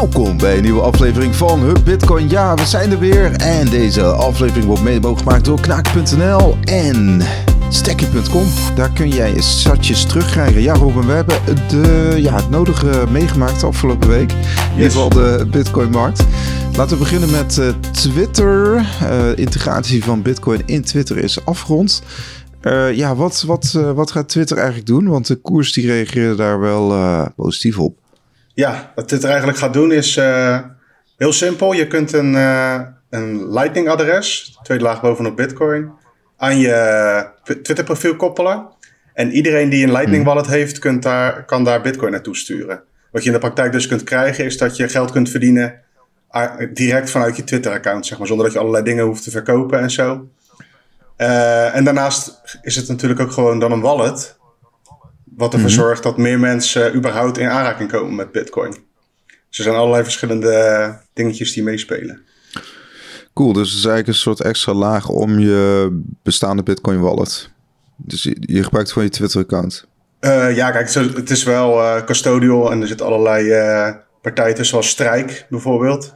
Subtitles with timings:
[0.00, 2.28] Welkom bij een nieuwe aflevering van Hub Bitcoin.
[2.28, 3.32] Ja, we zijn er weer.
[3.32, 7.22] En deze aflevering wordt mede mogelijk gemaakt door knaak.nl en
[7.68, 8.46] Stacky.com.
[8.74, 10.62] Daar kun jij satjes terugkrijgen.
[10.62, 11.36] Ja, Robin, we hebben
[11.68, 14.32] de, ja, het nodige meegemaakt afgelopen week.
[14.32, 16.24] In ieder geval de Bitcoin-markt.
[16.76, 18.74] Laten we beginnen met uh, Twitter.
[19.02, 22.02] Uh, integratie van Bitcoin in Twitter is afgerond.
[22.62, 25.08] Uh, ja, wat, wat, wat gaat Twitter eigenlijk doen?
[25.08, 26.94] Want de koers die reageerde daar wel
[27.36, 28.02] positief op.
[28.54, 30.14] Ja, wat Twitter eigenlijk gaat doen is
[31.16, 31.72] heel simpel.
[31.72, 32.34] Je kunt een,
[33.10, 35.92] een Lightning-adres, tweede laag bovenop Bitcoin,
[36.36, 38.68] aan je Twitter-profiel koppelen.
[39.14, 40.34] En iedereen die een Lightning hmm.
[40.34, 42.82] Wallet heeft, kunt daar, kan daar Bitcoin naartoe sturen.
[43.10, 45.80] Wat je in de praktijk dus kunt krijgen, is dat je geld kunt verdienen
[46.72, 49.90] direct vanuit je Twitter-account, zeg maar, zonder dat je allerlei dingen hoeft te verkopen en
[49.90, 50.28] zo.
[51.18, 54.33] Uh, en daarnaast is het natuurlijk ook gewoon dan een wallet,
[55.36, 58.70] wat ervoor mm zorgt dat meer mensen überhaupt in aanraking komen met Bitcoin.
[59.48, 62.22] Dus er zijn allerlei verschillende dingetjes die meespelen.
[63.34, 65.88] Cool, dus het is eigenlijk een soort extra laag om je
[66.22, 67.50] bestaande Bitcoin wallet.
[67.96, 69.86] Dus je, je gebruikt gewoon je Twitter-account.
[70.20, 74.66] Uh, ja, kijk, het is wel uh, custodial en er zitten allerlei uh, partijen tussen,
[74.66, 76.14] zoals Strijk bijvoorbeeld.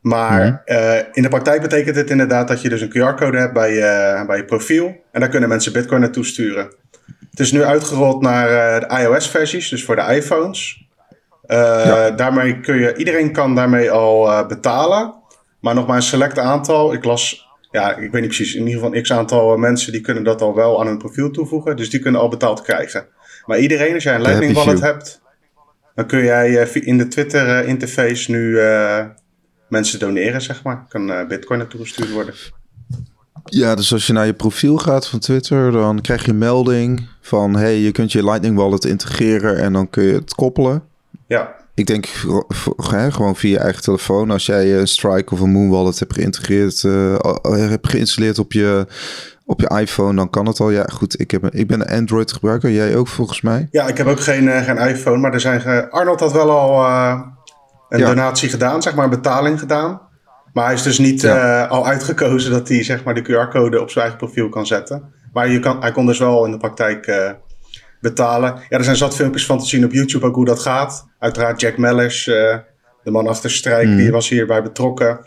[0.00, 1.04] Maar mhm.
[1.12, 3.72] in de praktijk betekent het inderdaad dat je dus een QR-code hebt bij,
[4.26, 4.86] bij je profiel.
[5.12, 6.74] En daar kunnen mensen Bitcoin naartoe sturen.
[7.34, 10.86] Het is nu uitgerold naar uh, de iOS-versies, dus voor de iPhones.
[11.46, 12.10] Ja.
[12.10, 15.14] Daarmee kun je, iedereen kan daarmee al betalen.
[15.60, 16.92] Maar nog maar een select aantal.
[16.92, 20.00] Ik las, ja, ik weet niet precies, in ieder geval een x aantal mensen die
[20.00, 21.76] kunnen dat al wel aan hun profiel toevoegen.
[21.76, 23.06] Dus die kunnen al betaald krijgen.
[23.46, 25.22] Maar iedereen, als jij een Lightning Wallet hebt,
[25.94, 28.60] dan kun jij in de Twitter-interface nu
[29.68, 30.86] mensen doneren, zeg maar.
[30.88, 32.34] Kan uh, bitcoin naartoe gestuurd worden.
[33.44, 37.06] Ja, dus als je naar je profiel gaat van Twitter, dan krijg je een melding
[37.20, 37.56] van...
[37.56, 40.82] hey, je kunt je Lightning Wallet integreren en dan kun je het koppelen.
[41.26, 41.54] Ja.
[41.74, 42.06] Ik denk
[42.76, 44.30] hè, gewoon via je eigen telefoon.
[44.30, 48.86] Als jij een Strike of een Moon Wallet hebt geïntegreerd, uh, hebt geïnstalleerd op je,
[49.46, 50.70] op je iPhone, dan kan het al.
[50.70, 52.70] Ja, goed, ik, heb, ik ben een Android gebruiker.
[52.70, 53.68] Jij ook volgens mij?
[53.70, 55.90] Ja, ik heb ook geen, uh, geen iPhone, maar er zijn...
[55.90, 56.86] Arnold had wel al
[57.88, 60.00] een donatie gedaan, zeg maar een betaling gedaan.
[60.54, 63.90] Maar hij is dus niet uh, al uitgekozen dat hij zeg maar, de QR-code op
[63.90, 65.12] zijn eigen profiel kan zetten.
[65.32, 67.30] Maar je kan, hij kon dus wel in de praktijk uh,
[68.00, 68.54] betalen.
[68.68, 71.06] Ja, er zijn zat filmpjes van te zien op YouTube ook hoe dat gaat.
[71.18, 72.56] Uiteraard Jack Mellish, uh,
[73.02, 73.96] de man achter Strijk, mm.
[73.96, 75.18] die was hierbij betrokken.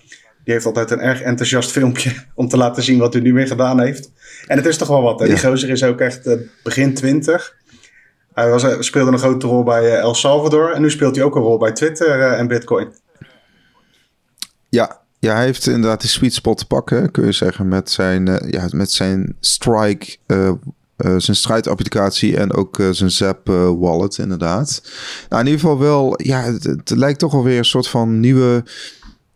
[0.43, 3.47] Die heeft altijd een erg enthousiast filmpje om te laten zien wat hij nu weer
[3.47, 4.11] gedaan heeft.
[4.47, 5.19] En het is toch wel wat.
[5.19, 5.25] Hè?
[5.25, 7.55] Die gozer is ook echt begin twintig.
[8.33, 10.71] Hij was, speelde een grote rol bij eh, El Salvador.
[10.71, 12.93] En nu speelt hij ook een rol bij Twitter eh, en Bitcoin.
[14.69, 18.29] Ja, ja, hij heeft inderdaad die sweet spot te pakken, kun je zeggen, met zijn,
[18.29, 20.51] uh, ja, met zijn Strike, uh,
[20.97, 23.47] uh, zijn strijdapplicatie en ook zijn Zap
[23.79, 24.81] wallet, inderdaad.
[25.29, 28.63] Nou, in ieder geval wel, ja, het, het, lijkt toch alweer een soort van nieuwe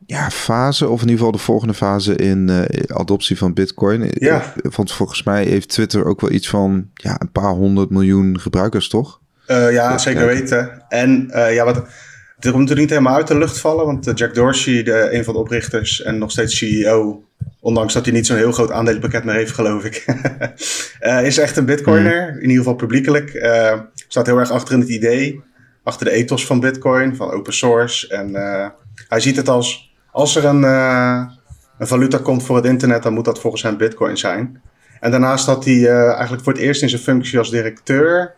[0.05, 4.07] ja, fase, of in ieder geval de volgende fase in adoptie van Bitcoin.
[4.13, 4.53] Ja.
[4.75, 8.89] Want volgens mij heeft Twitter ook wel iets van ja, een paar honderd miljoen gebruikers,
[8.89, 9.19] toch?
[9.45, 10.83] Ja, zeker weten.
[10.89, 11.83] En ja, wat.
[12.41, 15.33] Het komt natuurlijk niet helemaal uit de lucht vallen, want Jack Dorsey, de, een van
[15.33, 17.23] de oprichters en nog steeds CEO,
[17.59, 20.05] ondanks dat hij niet zo'n heel groot aandelenpakket meer heeft, geloof ik,
[21.29, 22.29] is echt een Bitcoiner.
[22.31, 22.35] Mm.
[22.35, 23.29] In ieder geval publiekelijk.
[24.07, 25.41] staat heel erg achter in het idee,
[25.83, 28.07] achter de ethos van Bitcoin, van open source.
[28.07, 28.33] En
[29.07, 31.23] hij ziet het als als er een, uh,
[31.77, 34.61] een valuta komt voor het internet, dan moet dat volgens hem Bitcoin zijn.
[34.99, 38.35] En daarnaast had hij uh, eigenlijk voor het eerst in zijn functie als directeur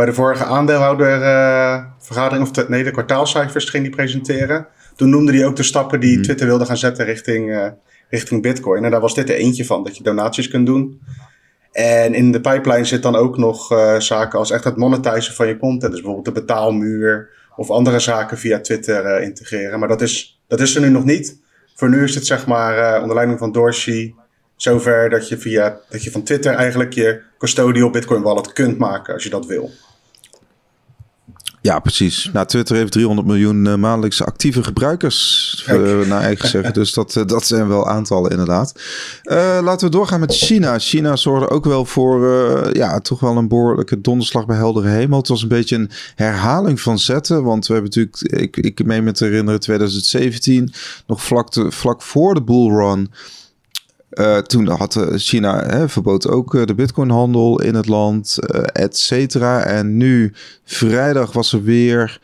[0.00, 4.66] bij de vorige aandeelhoudervergadering, uh, of nee, de kwartaalcijfers ging hij presenteren.
[4.96, 6.22] Toen noemde hij ook de stappen die mhm.
[6.22, 7.72] Twitter wilde gaan zetten richting,
[8.08, 8.84] richting Bitcoin.
[8.84, 11.00] En daar was dit er eentje van, dat je donaties kunt doen.
[11.72, 13.66] En in de pipeline zit dan ook nog
[13.98, 15.92] zaken als echt het monetizen van je content.
[15.92, 19.78] Dus bijvoorbeeld de betaalmuur of andere zaken via Twitter integreren.
[19.78, 21.40] Maar dat is dat is er nu nog niet.
[21.74, 24.14] Voor nu is het zeg maar uh, onder leiding van Dorsey
[24.62, 29.14] zover dat je, via, dat je van Twitter eigenlijk je custodial Bitcoin wallet kunt maken
[29.14, 29.70] als je dat wil.
[31.62, 32.30] Ja, precies.
[32.32, 36.72] Nou, Twitter heeft 300 miljoen uh, maandelijkse actieve gebruikers, uh, naar eigen zeggen.
[36.72, 38.72] Dus dat, uh, dat zijn wel aantallen inderdaad.
[39.62, 40.78] laten we doorgaan met China.
[40.78, 42.28] China zorgde ook wel voor
[42.72, 45.18] ja, toch wel een behoorlijke donderslag bij heldere hemel.
[45.18, 47.42] Het was een beetje een herhaling van zetten.
[47.42, 50.72] Want we hebben natuurlijk, ik, ik meen me te herinneren, 2017,
[51.06, 53.10] nog vlak, te, vlak voor de bullrun...
[54.10, 58.62] Uh, toen had eh, China hè, verbood ook uh, de bitcoinhandel in het land, uh,
[58.72, 59.62] et cetera.
[59.62, 60.32] En nu,
[60.64, 62.20] vrijdag, was er weer...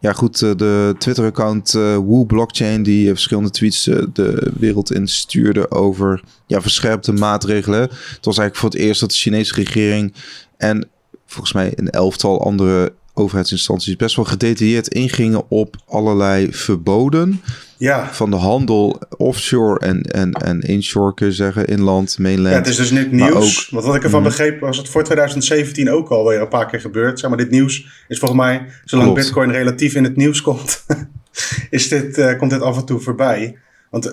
[0.00, 2.82] Ja goed, de Twitter-account Woo Blockchain...
[2.82, 7.80] die verschillende tweets de wereld instuurde over ja, verscherpte maatregelen.
[7.80, 10.14] Het was eigenlijk voor het eerst dat de Chinese regering...
[10.56, 10.88] en
[11.26, 17.40] volgens mij een elftal andere overheidsinstanties best wel gedetailleerd ingingen op allerlei verboden.
[17.76, 18.08] Ja.
[18.12, 22.54] Van de handel offshore en, en, en inshore, kun je zeggen, inland, mainland.
[22.54, 23.68] Ja, het is dus niet nieuws.
[23.70, 24.26] Want wat ik ervan mm.
[24.26, 27.20] begreep, was het voor 2017 ook alweer een paar keer gebeurd.
[27.20, 30.84] Zeg maar, dit nieuws is volgens mij, zolang Bitcoin relatief in het nieuws komt,
[31.70, 33.56] is dit, uh, komt dit af en toe voorbij.
[33.90, 34.12] Want uh,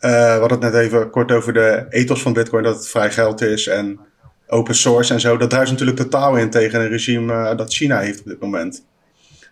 [0.00, 3.40] we hadden het net even kort over de ethos van Bitcoin, dat het vrij geld
[3.40, 3.98] is en
[4.46, 5.36] open source en zo.
[5.36, 8.84] Dat druist natuurlijk totaal in tegen een regime uh, dat China heeft op dit moment.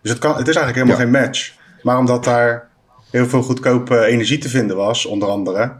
[0.01, 1.53] Dus het, kan, het is eigenlijk helemaal geen match.
[1.81, 2.69] Maar omdat daar
[3.11, 5.71] heel veel goedkope energie te vinden was, onder andere.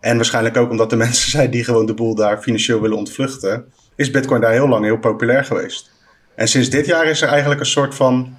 [0.00, 3.64] En waarschijnlijk ook omdat de mensen zijn die gewoon de boel daar financieel willen ontvluchten,
[3.96, 5.90] is Bitcoin daar heel lang heel populair geweest.
[6.34, 8.36] En sinds dit jaar is er eigenlijk een soort van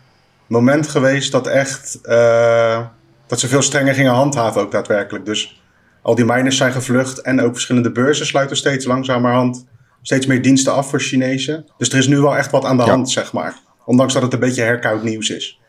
[0.48, 2.86] moment geweest dat echt uh,
[3.28, 5.26] dat ze veel strenger gingen handhaven ook daadwerkelijk.
[5.26, 5.62] Dus
[6.02, 9.66] al die miners zijn gevlucht en ook verschillende beurzen sluiten steeds langzamerhand
[10.08, 11.66] steeds meer diensten af voor Chinezen.
[11.78, 13.60] Dus er is nu wel echt wat aan de hand, zeg maar.
[13.86, 15.60] Ondanks dat het een beetje herkoud nieuws is.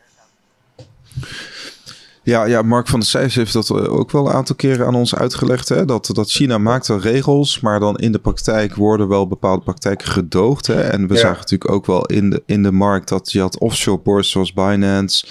[2.23, 4.95] Ja, ja, Mark van der Sijs heeft dat eh, ook wel een aantal keren aan
[4.95, 5.69] ons uitgelegd.
[5.69, 5.85] Hè?
[5.85, 10.07] Dat, dat China maakt wel regels, maar dan in de praktijk worden wel bepaalde praktijken
[10.07, 10.67] gedoogd.
[10.67, 10.81] Hè?
[10.81, 13.99] En we zagen natuurlijk ook wel in de, in de markt dat je had offshore
[14.03, 15.25] boards zoals Binance,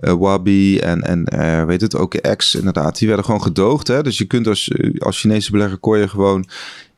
[0.00, 2.98] uh, Wabi en, en uh, weet het, ook X inderdaad.
[2.98, 3.88] Die werden gewoon gedoogd.
[3.88, 4.02] Hè?
[4.02, 6.46] Dus je kunt als, als Chinese belegger kon je gewoon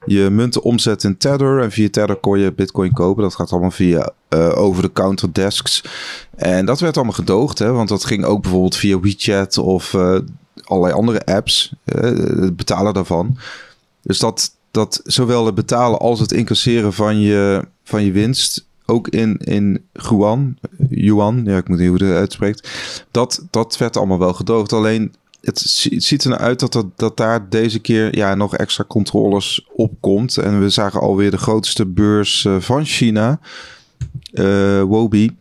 [0.06, 1.60] je munten omzetten in Tether.
[1.60, 3.22] En via Tether kon je bitcoin kopen.
[3.22, 5.84] Dat gaat allemaal via uh, over-the-counter desks.
[6.36, 10.18] En dat werd allemaal gedoogd, hè, want dat ging ook bijvoorbeeld via WeChat of uh,
[10.64, 11.72] allerlei andere apps.
[11.84, 12.02] Uh,
[12.42, 13.38] het betalen daarvan.
[14.02, 19.08] Dus dat, dat zowel het betalen als het incasseren van je, van je winst ook
[19.08, 20.56] in, in Yuan,
[20.88, 22.70] Yuan, ja, ik moet niet hoe het uitspreekt.
[23.10, 24.72] Dat, dat werd allemaal wel gedoogd.
[24.72, 25.14] Alleen
[25.46, 25.58] het
[26.04, 30.36] ziet er nou uit dat, dat, daar deze keer ja, nog extra controles op komt.
[30.36, 33.40] En we zagen alweer de grootste beurs uh, van China,
[34.32, 35.36] uh, Wobi.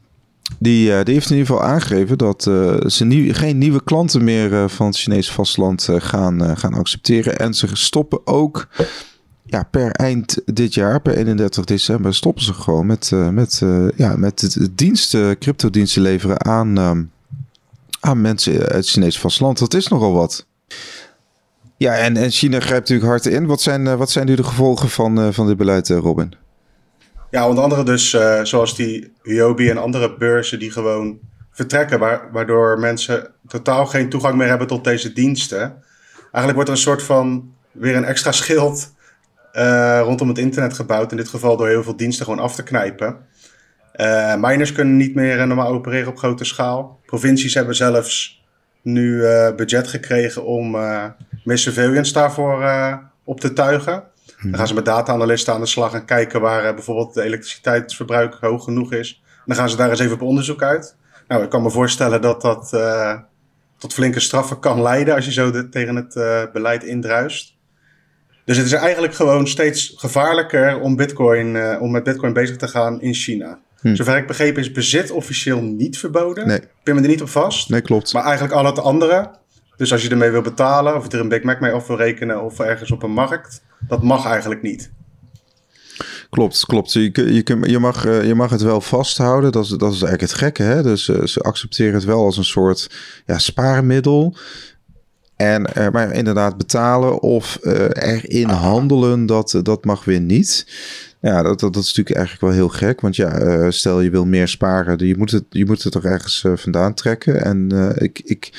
[0.60, 2.44] Die, uh, die heeft in ieder geval aangegeven dat
[2.92, 7.38] ze geen nieuwe klanten meer van het Chinese vasteland gaan, gaan accepteren.
[7.38, 8.68] En ze stoppen ook
[9.46, 13.62] ja, per eind dit jaar, per 31 december, stoppen ze gewoon met, met,
[13.96, 17.04] ja, met diensten, crypto-diensten leveren aan ehm,
[18.06, 19.60] aan mensen uit het Chinese vasteland.
[19.60, 20.48] Dat is nogal wat.
[21.78, 23.46] Ja, en, en China grijpt natuurlijk hard in.
[23.46, 26.36] Wat zijn, uh, wat zijn nu de gevolgen van, uh, van dit beleid, Robin?
[27.32, 28.10] Ja, onder andere dus
[28.44, 31.20] zoals die Huobi en andere beurzen die gewoon
[31.52, 32.00] vertrekken,
[32.32, 35.60] waardoor mensen totaal geen toegang meer hebben tot deze diensten.
[36.22, 38.94] Eigenlijk wordt er een soort van weer een extra schild
[40.04, 41.12] rondom het internet gebouwd.
[41.12, 43.18] In dit geval door heel veel diensten gewoon af te knijpen.
[43.98, 47.00] Uh, miners kunnen niet meer normaal opereren op grote schaal.
[47.06, 48.44] Provincies hebben zelfs
[48.82, 51.06] nu uh, budget gekregen om uh,
[51.44, 52.66] meer surveillance daarvoor
[53.24, 54.04] op te tuigen.
[54.42, 58.64] Dan gaan ze met data-analysten aan de slag en kijken waar bijvoorbeeld de elektriciteitsverbruik hoog
[58.64, 59.22] genoeg is.
[59.30, 60.96] En dan gaan ze daar eens even op onderzoek uit.
[61.28, 62.70] Nou, ik kan me voorstellen dat dat
[63.78, 66.14] tot flinke straffen kan leiden als je zo de, tegen het
[66.54, 67.56] beleid indruist.
[68.46, 73.02] Dus het is eigenlijk gewoon steeds gevaarlijker om, Bitcoin, om met Bitcoin bezig te gaan
[73.02, 73.60] in China.
[73.86, 73.96] Hm.
[73.96, 76.48] Zover ik begrepen is bezit officieel niet verboden.
[76.48, 76.58] Nee.
[76.58, 77.70] Ik ben me er niet op vast.
[77.70, 78.14] Nee, klopt.
[78.14, 79.32] Maar eigenlijk al het andere.
[79.78, 81.98] Dus als je ermee wil betalen, of je er een Big Mac mee af wil
[81.98, 84.92] rekenen, of ergens op een markt, dat mag eigenlijk niet.
[86.30, 86.94] Klopt, klopt.
[86.94, 89.52] Je, je, je, mag, eh, je mag het wel vasthouden.
[89.52, 90.64] Dat is, dat is eigenlijk het gekke.
[90.64, 90.84] Hè?
[90.84, 92.90] Dus uh, ze accepteren het wel als een soort
[93.26, 94.38] ja, spaarmiddel.
[95.36, 100.66] En, uh, maar inderdaad betalen of erin handelen, dat, dat mag weer niet.
[101.26, 103.02] Ja, dat, dat, dat, is natuurlijk eigenlijk wel heel gek.
[103.02, 106.04] Want ja, uh, stel je wil meer sparen, je moet het, je moet het toch
[106.04, 107.44] ergens uh, vandaan trekken.
[107.44, 108.52] En uh, ik, ik,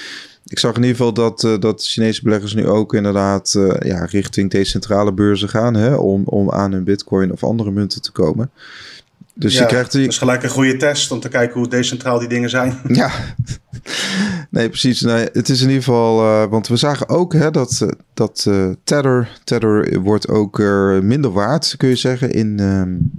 [0.44, 5.12] ik zag in ieder geval dat, dat Chinese beleggers nu ook inderdaad ja, richting decentrale
[5.12, 5.75] beurzen gaan.
[5.75, 8.50] Hè, om, om aan hun bitcoin of andere munten te komen.
[9.35, 10.00] Dus ja, je krijgt die...
[10.00, 12.78] Dat is gelijk een goede test om te kijken hoe decentraal die dingen zijn.
[12.88, 13.11] Ja,
[14.56, 15.00] nee, precies.
[15.00, 18.44] Nee, het is in ieder geval, uh, want we zagen ook hè, dat, uh, dat
[18.48, 20.58] uh, Tether, Tether wordt ook
[21.02, 22.60] minder waard, kun je zeggen, in...
[22.60, 23.10] Um,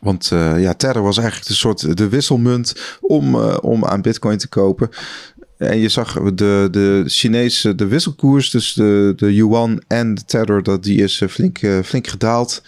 [0.00, 4.88] want ja, Tether was eigenlijk de soort de wisselmunt om, om aan Bitcoin te kopen.
[5.56, 10.62] En je zag de, de Chinese de wisselkoers, dus de, de yuan en de Tether,
[10.62, 12.62] dat die is flink, flink gedaald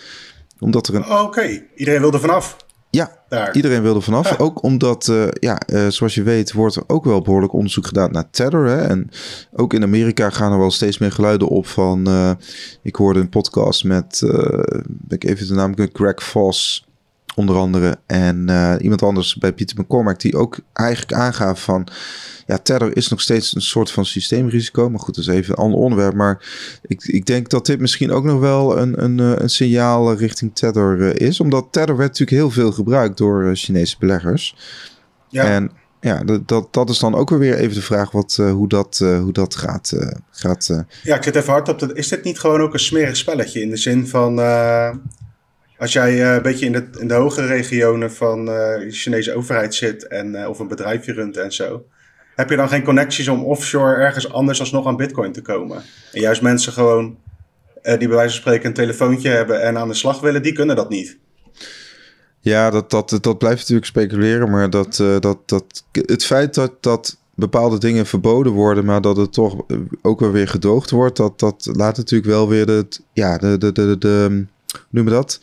[0.59, 1.11] omdat er een...
[1.11, 2.57] Oké, iedereen wilde vanaf.
[2.91, 3.55] Ja, Daar.
[3.55, 4.39] iedereen wilde vanaf.
[4.39, 8.13] Ook omdat, uh, ja, uh, zoals je weet, wordt er ook wel behoorlijk onderzoek gedaan
[8.13, 8.65] naar Tether.
[8.65, 8.77] Hè?
[8.77, 9.11] En
[9.53, 12.09] ook in Amerika gaan er wel steeds meer geluiden op van...
[12.09, 12.31] Uh,
[12.83, 14.21] ik hoorde een podcast met,
[14.87, 16.89] ben ik even de naam, Greg Voss
[17.35, 17.99] onder andere.
[18.07, 18.49] En
[18.81, 21.89] iemand anders bij Pieter McCormack die ook eigenlijk aangaf van...
[22.51, 24.91] Ja, Tether is nog steeds een soort van systeemrisico.
[24.91, 26.15] Maar goed, dat is even een ander onderwerp.
[26.15, 26.45] Maar
[26.83, 30.55] ik, ik denk dat dit misschien ook nog wel een, een, eh, een signaal richting
[30.55, 31.41] Tether eh, is.
[31.41, 34.57] Omdat Tether werd natuurlijk heel veel gebruikt door eh, Chinese beleggers.
[35.29, 35.45] Ja.
[35.45, 35.71] En
[36.01, 39.21] ja, dat, dat is dan ook weer even de vraag wat, uh, hoe, dat, uh,
[39.21, 39.93] hoe dat gaat.
[39.95, 41.79] Uh, gaat Ja, ik zit even hard op.
[41.79, 43.61] De, is dit niet gewoon ook een smerig spelletje?
[43.61, 44.39] In de zin van,
[45.81, 50.07] als jij een beetje in de, in de hogere regionen van de Chinese overheid zit
[50.07, 51.85] en, of een bedrijfje runt en zo.
[52.37, 55.83] Heb je dan geen connecties om offshore ergens anders alsnog aan bitcoin te komen?
[56.13, 57.19] En juist mensen gewoon
[57.83, 60.77] die bij wijze van spreken een telefoontje hebben en aan de slag willen, die kunnen
[60.77, 61.19] dat niet.
[62.41, 64.51] Ja, dat, dat, dat blijft natuurlijk speculeren.
[64.51, 69.33] Maar dat, dat, dat, het feit dat, dat bepaalde dingen verboden worden, maar dat het
[69.33, 69.57] toch
[70.03, 73.73] ook wel weer gedoogd wordt, dat, dat laat natuurlijk wel weer de, ja, de, de,
[73.73, 74.45] de, de,
[74.91, 75.41] noem dat?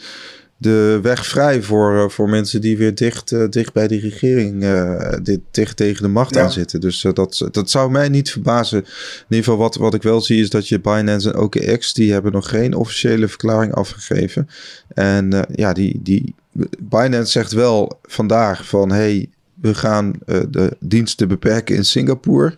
[0.60, 4.63] De weg vrij voor, eh, voor mensen die weer dicht, uh, dicht bij die regering,
[4.63, 6.43] uh, dit, dicht tegen de macht ja.
[6.43, 6.79] aan zitten.
[6.79, 8.77] Dus dat, dat zou mij niet verbazen.
[8.77, 8.86] In
[9.29, 12.31] ieder geval, wat, wat ik wel zie, is dat je Binance en OKX, die hebben
[12.31, 14.50] nog geen officiële verklaring afgegeven.
[14.93, 16.36] En ja, die, die,
[16.79, 19.29] Binance zegt wel vandaag van hey,
[19.62, 22.55] we gaan uh, de diensten beperken in Singapore.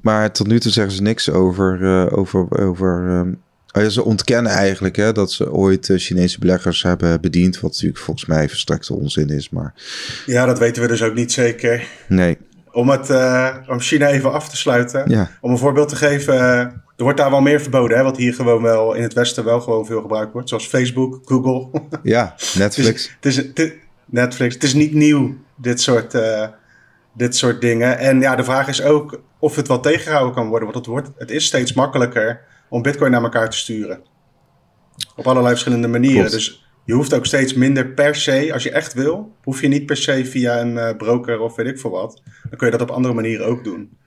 [0.00, 1.80] Maar tot nu toe zeggen ze niks over.
[1.80, 3.49] Uh, over, over um, ja,
[3.88, 7.60] ze ontkennen eigenlijk hè, dat ze ooit uh, Chinese beleggers hebben bediend.
[7.60, 9.50] Wat natuurlijk volgens mij verstrekte onzin is.
[9.50, 9.74] Maar...
[10.26, 11.86] Ja, dat weten we dus ook niet zeker.
[12.08, 12.38] Nee.
[12.72, 13.10] Om, het,
[13.68, 15.10] om China even af te sluiten.
[15.10, 15.30] Ja.
[15.40, 16.34] Om een voorbeeld te geven.
[16.96, 19.60] Er wordt daar wel meer verboden, hè, wat hier gewoon wel in het Westen wel
[19.60, 20.48] gewoon veel gebruikt wordt.
[20.48, 21.80] Zoals Facebook, Google.
[22.02, 23.10] Ja, Netflix.
[23.20, 23.70] het, is, het, is,
[24.04, 24.54] Netflix.
[24.54, 26.46] Het is niet nieuw, dit soort, uh,
[27.14, 27.98] dit soort dingen.
[27.98, 30.64] En ja, de vraag is ook of het wel tegengehouden kan worden.
[30.72, 34.00] Want het, wordt, het is steeds makkelijker om bitcoin naar elkaar te sturen.
[35.16, 36.30] Op allerlei verschillende manieren.
[36.30, 39.86] Dus je hoeft ook steeds minder per se, als je echt wil, hoef je niet
[39.86, 42.22] per se via een uh, broker of weet ik veel wat.
[42.48, 43.98] Dan kun je dat op andere manieren ook doen.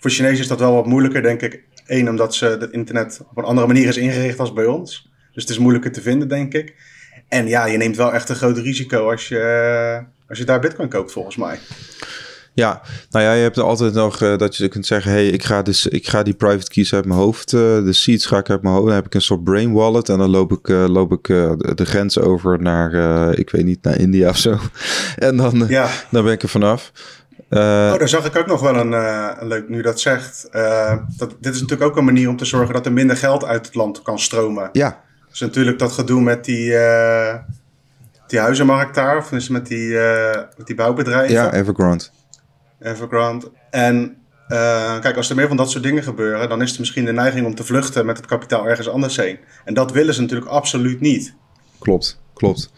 [0.00, 1.64] Voor Chinezen is dat wel wat moeilijker, denk ik.
[1.86, 5.10] Eén, omdat ze het internet op een andere manier is ingericht als bij ons.
[5.32, 6.74] Dus het is moeilijker te vinden, denk ik.
[7.28, 10.88] En ja, je neemt wel echt een groot risico als je, als je daar bitcoin
[10.88, 11.58] koopt, volgens mij.
[12.60, 15.44] Ja, nou ja, je hebt er altijd nog uh, dat je kunt zeggen: hey, ik
[15.44, 18.50] ga, dus, ik ga die private keys uit mijn hoofd, uh, de seeds ga ik
[18.50, 18.86] uit mijn hoofd.
[18.86, 21.26] Dan heb ik een soort brain wallet en dan loop ik, uh, loop ik
[21.76, 22.92] de grens over naar,
[23.38, 24.58] ik weet niet, naar India of zo.
[25.16, 25.88] en dan, ja.
[26.10, 26.92] dan ben ik er vanaf.
[27.50, 28.92] oh, daar zag ik ook nog wel een,
[29.40, 30.48] een leuk, nu dat zegt.
[31.16, 33.66] dat, dit is natuurlijk ook een manier om te zorgen dat er minder geld uit
[33.66, 34.68] het land kan stromen.
[34.72, 35.00] Ja,
[35.30, 36.74] dus natuurlijk dat gedoe met die,
[38.26, 41.34] die huizenmarkt daar, of dus met die, uh, met die bouwbedrijven.
[41.34, 42.04] Ja, Evergrande.
[42.80, 43.50] Evergrande.
[43.70, 44.16] En
[44.48, 47.12] uh, kijk, als er meer van dat soort dingen gebeuren, dan is er misschien de
[47.12, 49.38] neiging om te vluchten met het kapitaal ergens anders heen.
[49.64, 51.34] En dat willen ze natuurlijk absoluut niet.
[51.78, 52.70] Klopt, klopt.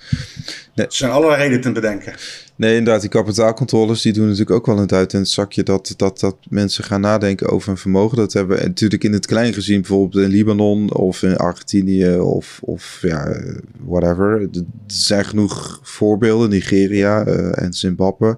[0.75, 0.87] Nee.
[0.87, 2.14] Er zijn allerlei redenen te bedenken.
[2.56, 5.94] Nee, inderdaad, die kapitaalcontroles die doen natuurlijk ook wel een duit in het zakje dat,
[5.97, 8.16] dat, dat mensen gaan nadenken over hun vermogen.
[8.16, 12.59] Dat hebben we natuurlijk in het klein gezien, bijvoorbeeld in Libanon of in Argentinië of,
[12.62, 13.42] of ja,
[13.85, 14.40] whatever.
[14.40, 18.37] Er zijn genoeg voorbeelden, Nigeria uh, en Zimbabwe.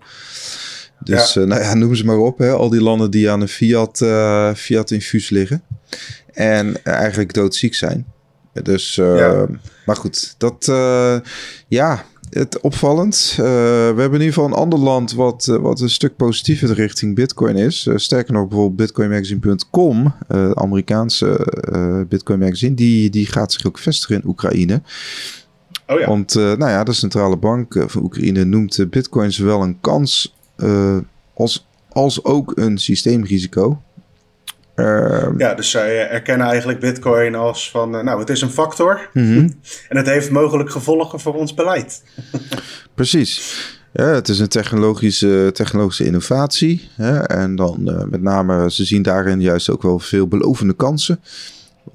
[1.01, 1.41] Dus ja.
[1.41, 2.51] Uh, nou ja, noem ze maar op, hè.
[2.51, 5.63] al die landen die aan een fiat, uh, fiat infuus liggen
[6.33, 8.07] en eigenlijk doodziek zijn.
[8.63, 9.47] Dus, ja.
[9.87, 10.65] maar goed, dat,
[11.69, 13.37] ja, het opvallend.
[13.41, 16.73] Uh, we hebben in ieder geval een ander land wat, uh, wat een stuk positiever
[16.73, 17.87] richting Bitcoin is.
[17.87, 20.15] Uh, sterker nog, bijvoorbeeld bitcoinmagazine.com,
[20.55, 21.47] Amerikaanse
[22.09, 24.83] Bitcoin magazine, die, die gaat zich ook vestigen in Oekraïne.
[25.87, 26.07] Oh ja.
[26.07, 30.34] Want nou ja, de centrale bank van Oekraïne noemt Bitcoin zowel een kans
[31.35, 33.83] als, als ook een systeemrisico.
[34.75, 39.09] Ehm, ja, dus zij erkennen eigenlijk Bitcoin als van, uh, nou, het is een factor
[39.13, 39.39] mhm.
[39.89, 42.03] en het heeft mogelijk gevolgen voor ons beleid.
[42.95, 43.63] Precies.
[43.93, 46.91] Ja, het is een technologische, technologische innovatie.
[46.95, 47.19] Hè?
[47.19, 51.21] En dan uh, met name, ze zien daarin juist ook wel veel belovende kansen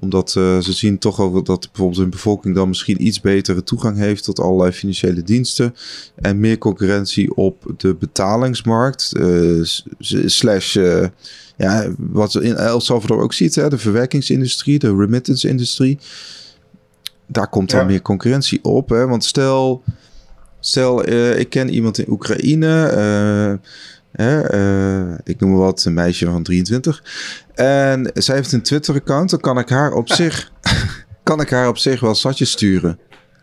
[0.00, 3.96] omdat uh, ze zien toch ook dat bijvoorbeeld hun bevolking dan misschien iets betere toegang
[3.96, 5.74] heeft tot allerlei financiële diensten.
[6.14, 9.12] En meer concurrentie op de betalingsmarkt.
[9.16, 9.64] Uh,
[10.26, 11.06] slash uh,
[11.56, 15.98] ja, wat in El Salvador ook ziet, hè, de verwerkingsindustrie, de remittance-industrie.
[17.26, 18.88] Daar komt dan meer concurrentie op.
[18.88, 19.06] Hè?
[19.06, 19.82] Want stel,
[20.60, 22.92] stel ik ken iemand in Oekraïne.
[23.60, 23.68] Uh,
[25.24, 27.04] ik noem maar wat, een meisje van 23.
[27.54, 29.30] En zij heeft een Twitter-account.
[29.30, 30.52] Dan kan ik haar op zich,
[31.22, 32.98] kan ik haar op zich wel satjes sturen.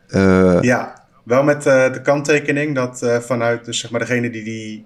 [0.09, 4.85] Uh, ja, wel met uh, de kanttekening dat vanuit dus, zeg maar, degene die die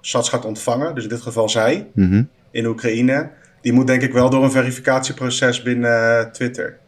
[0.00, 2.28] sats gaat ontvangen, dus in dit geval zij, mm-hmm.
[2.50, 3.30] in Oekraïne,
[3.60, 6.78] die moet denk ik wel door een verificatieproces binnen Twitter.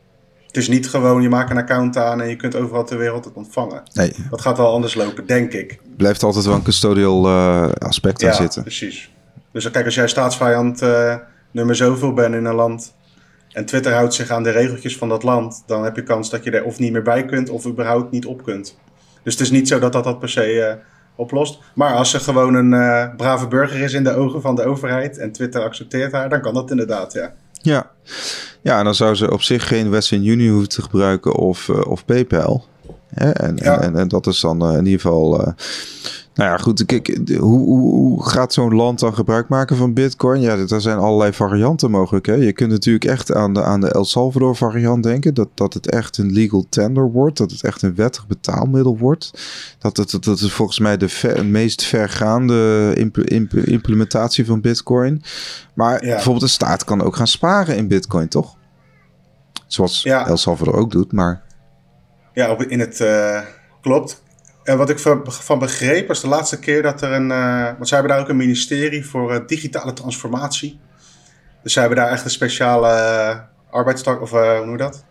[0.52, 3.24] Het is niet gewoon je maakt een account aan en je kunt overal ter wereld
[3.24, 3.82] het ontvangen.
[3.92, 4.12] Nee.
[4.30, 5.80] Dat gaat wel anders lopen, denk ik.
[5.96, 8.62] Blijft altijd wel een custodial uh, aspect aan ja, zitten.
[8.62, 9.10] precies.
[9.52, 11.14] Dus kijk, als jij staatsvijand uh,
[11.50, 12.94] nummer zoveel bent in een land
[13.52, 16.44] en Twitter houdt zich aan de regeltjes van dat land, dan heb je kans dat
[16.44, 18.78] je er of niet meer bij kunt of überhaupt niet op kunt.
[19.22, 20.72] Dus het is niet zo dat dat, dat per se uh,
[21.16, 21.58] oplost.
[21.74, 25.32] Maar als ze gewoon een brave burger is in de ogen van de overheid en
[25.32, 27.32] Twitter accepteert haar, dan kan dat inderdaad, ja.
[27.62, 27.90] Ja,
[28.62, 31.80] ja en dan zou ze op zich geen Western Union hoeven te gebruiken of, uh,
[31.86, 32.64] of PayPal.
[33.08, 35.54] En, en, en, dat is dan uh, in ieder geval
[36.34, 36.84] nou ja, goed.
[36.84, 40.40] Kijk, hoe, hoe, gaat zo'n land dan gebruik maken van Bitcoin?
[40.40, 42.26] Ja, er zijn allerlei varianten mogelijk.
[42.26, 42.34] Hè?
[42.34, 45.34] Je kunt natuurlijk echt aan de, aan de El Salvador variant denken.
[45.34, 47.36] Dat, dat het echt een legal tender wordt.
[47.36, 49.30] Dat het echt een wettig betaalmiddel wordt.
[49.78, 52.92] Dat, het, dat, dat is volgens mij de meest vergaande
[53.64, 55.22] implementatie van Bitcoin.
[55.74, 58.56] Maar bijvoorbeeld de staat kan ook gaan sparen in Bitcoin, toch?
[59.66, 61.42] Zoals El Salvador ook doet, maar...
[62.32, 63.00] Ja, in het...
[63.00, 63.40] Uh,
[63.80, 64.22] klopt.
[64.62, 67.30] En wat ik van begreep was de laatste keer dat er een.
[67.30, 70.80] Uh, want zij hebben daar ook een ministerie voor uh, digitale transformatie.
[71.62, 73.38] Dus zij hebben daar echt een speciale uh,
[73.70, 75.04] arbeidstak, of hoe noem je dat?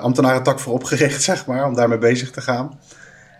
[0.00, 2.78] ambtenarentak voor opgericht, zeg maar, om daarmee bezig te gaan.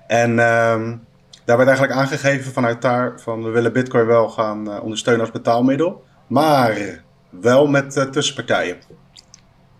[0.06, 1.04] En um,
[1.44, 6.04] daar werd eigenlijk aangegeven vanuit daar: van we willen Bitcoin wel gaan ondersteunen als betaalmiddel,
[6.26, 8.76] maar wel met tussenpartijen.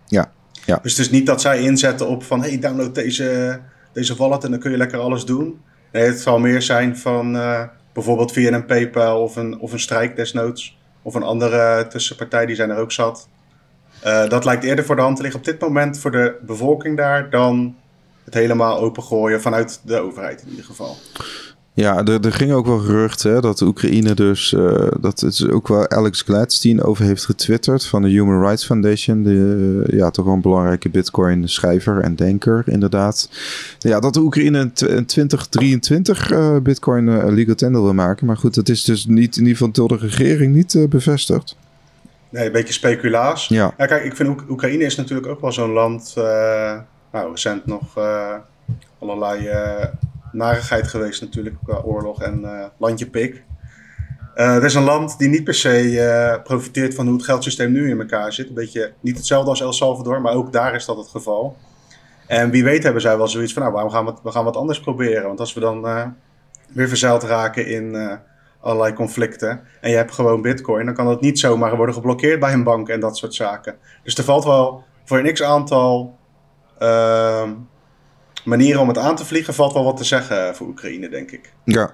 [0.05, 0.31] Ja,
[0.65, 0.79] ja.
[0.81, 3.59] Dus het is niet dat zij inzetten op van hey, download deze
[3.93, 5.61] deze wallet en dan kun je lekker alles doen.
[5.91, 10.15] Het zal meer zijn van uh, bijvoorbeeld via een PayPal of een, of een strijk
[10.15, 10.77] desnoods.
[11.01, 13.27] Of een andere tussenpartij, die zijn er ook zat.
[14.05, 16.97] Uh, dat lijkt eerder voor de hand te liggen op dit moment voor de bevolking
[16.97, 17.75] daar dan
[18.23, 20.97] het helemaal opengooien vanuit de overheid in ieder geval.
[21.75, 25.49] Ja, er, er ging ook wel gerucht hè, dat de Oekraïne dus, uh, dat het
[25.49, 29.23] ook wel Alex Gladstein over heeft getwitterd van de Human Rights Foundation.
[29.23, 29.31] De,
[29.87, 33.29] uh, ja, toch wel een belangrijke bitcoin schrijver en denker inderdaad.
[33.79, 38.25] Ja, dat de Oekraïne in 2023 uh, bitcoin legal tender wil maken.
[38.25, 41.57] Maar goed, dat is dus niet in ieder geval door de regering niet bevestigd.
[42.29, 43.47] Nee, een beetje speculaas.
[43.47, 43.73] Ja.
[43.77, 46.13] ja kijk, ik vind Oekraïne is natuurlijk ook wel zo'n land,
[47.11, 47.97] nou recent nog
[48.99, 49.49] allerlei
[50.33, 53.43] narigheid geweest natuurlijk qua oorlog en uh, landje pik.
[54.35, 57.89] Uh, is een land die niet per se uh, profiteert van hoe het geldsysteem nu
[57.89, 58.47] in elkaar zit.
[58.47, 61.57] Een beetje niet hetzelfde als El Salvador, maar ook daar is dat het geval.
[62.27, 64.55] En wie weet hebben zij wel zoiets van, nou, waarom gaan we, we gaan wat
[64.55, 65.27] anders proberen?
[65.27, 66.13] Want als we dan
[66.67, 68.19] weer verzeild raken in
[68.63, 72.53] allerlei conflicten en je hebt gewoon bitcoin, dan kan dat niet zomaar worden geblokkeerd bij
[72.53, 73.75] een bank en dat soort zaken.
[74.03, 76.17] Dus er valt wel voor een x-aantal
[76.79, 77.51] ehm,
[78.45, 81.53] manieren om het aan te vliegen valt wel wat te zeggen voor Oekraïne, denk ik.
[81.65, 81.93] Ja.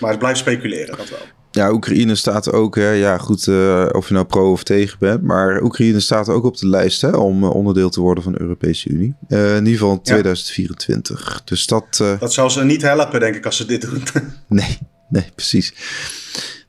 [0.00, 1.18] Maar het blijft speculeren, dat wel.
[1.52, 5.22] Ja, Oekraïne staat ook, hè, ja goed, uh, of je nou pro of tegen bent,
[5.22, 8.40] maar Oekraïne staat ook op de lijst hè, om uh, onderdeel te worden van de
[8.40, 9.14] Europese Unie.
[9.28, 11.32] Uh, in ieder geval in 2024.
[11.34, 11.40] Ja.
[11.44, 12.04] Dus dat...
[12.18, 14.02] dat zal ze niet helpen, denk ik, als ze dit doen.
[14.48, 15.74] nee, nee, precies.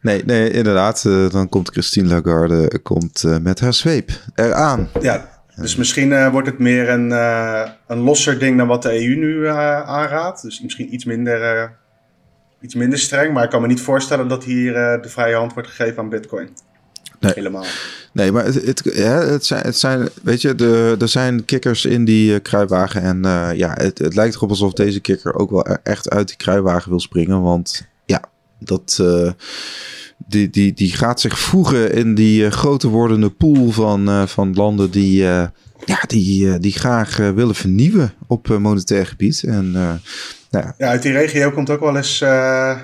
[0.01, 1.03] Nee, nee inderdaad.
[1.31, 4.89] dan komt Christine Lagarde komt, met haar zweep eraan.
[5.01, 8.91] Ja, dus misschien uh, wordt het meer een, uh, een losser ding dan wat de
[8.91, 10.41] EU nu uh, aanraadt.
[10.41, 11.71] Dus misschien iets minder,
[12.61, 13.33] iets minder streng.
[13.33, 16.49] Maar ik kan me niet voorstellen dat hier de vrije hand wordt gegeven aan Bitcoin.
[17.19, 17.31] Nee.
[17.35, 17.65] Helemaal.
[18.13, 21.85] Nee, maar het, het, ja, het, zijn, het zijn, weet je, de, er zijn kikkers
[21.85, 23.01] in die kruiwagen.
[23.01, 23.21] En
[23.55, 26.89] ja, het, het lijkt erop alsof deze kikker ook wel e-, echt uit die kruiwagen
[26.89, 27.41] wil springen.
[27.41, 28.21] Want ja,
[28.59, 29.03] dat
[30.27, 34.53] die, die, die gaat zich voegen in die uh, groter wordende pool van, uh, van
[34.53, 35.45] landen die, uh,
[35.85, 39.43] ja, die, die graag willen vernieuwen op monetair gebied.
[39.43, 39.99] En, nou
[40.49, 40.75] ja.
[40.77, 42.17] ja, uit die regio komt ook wel eens,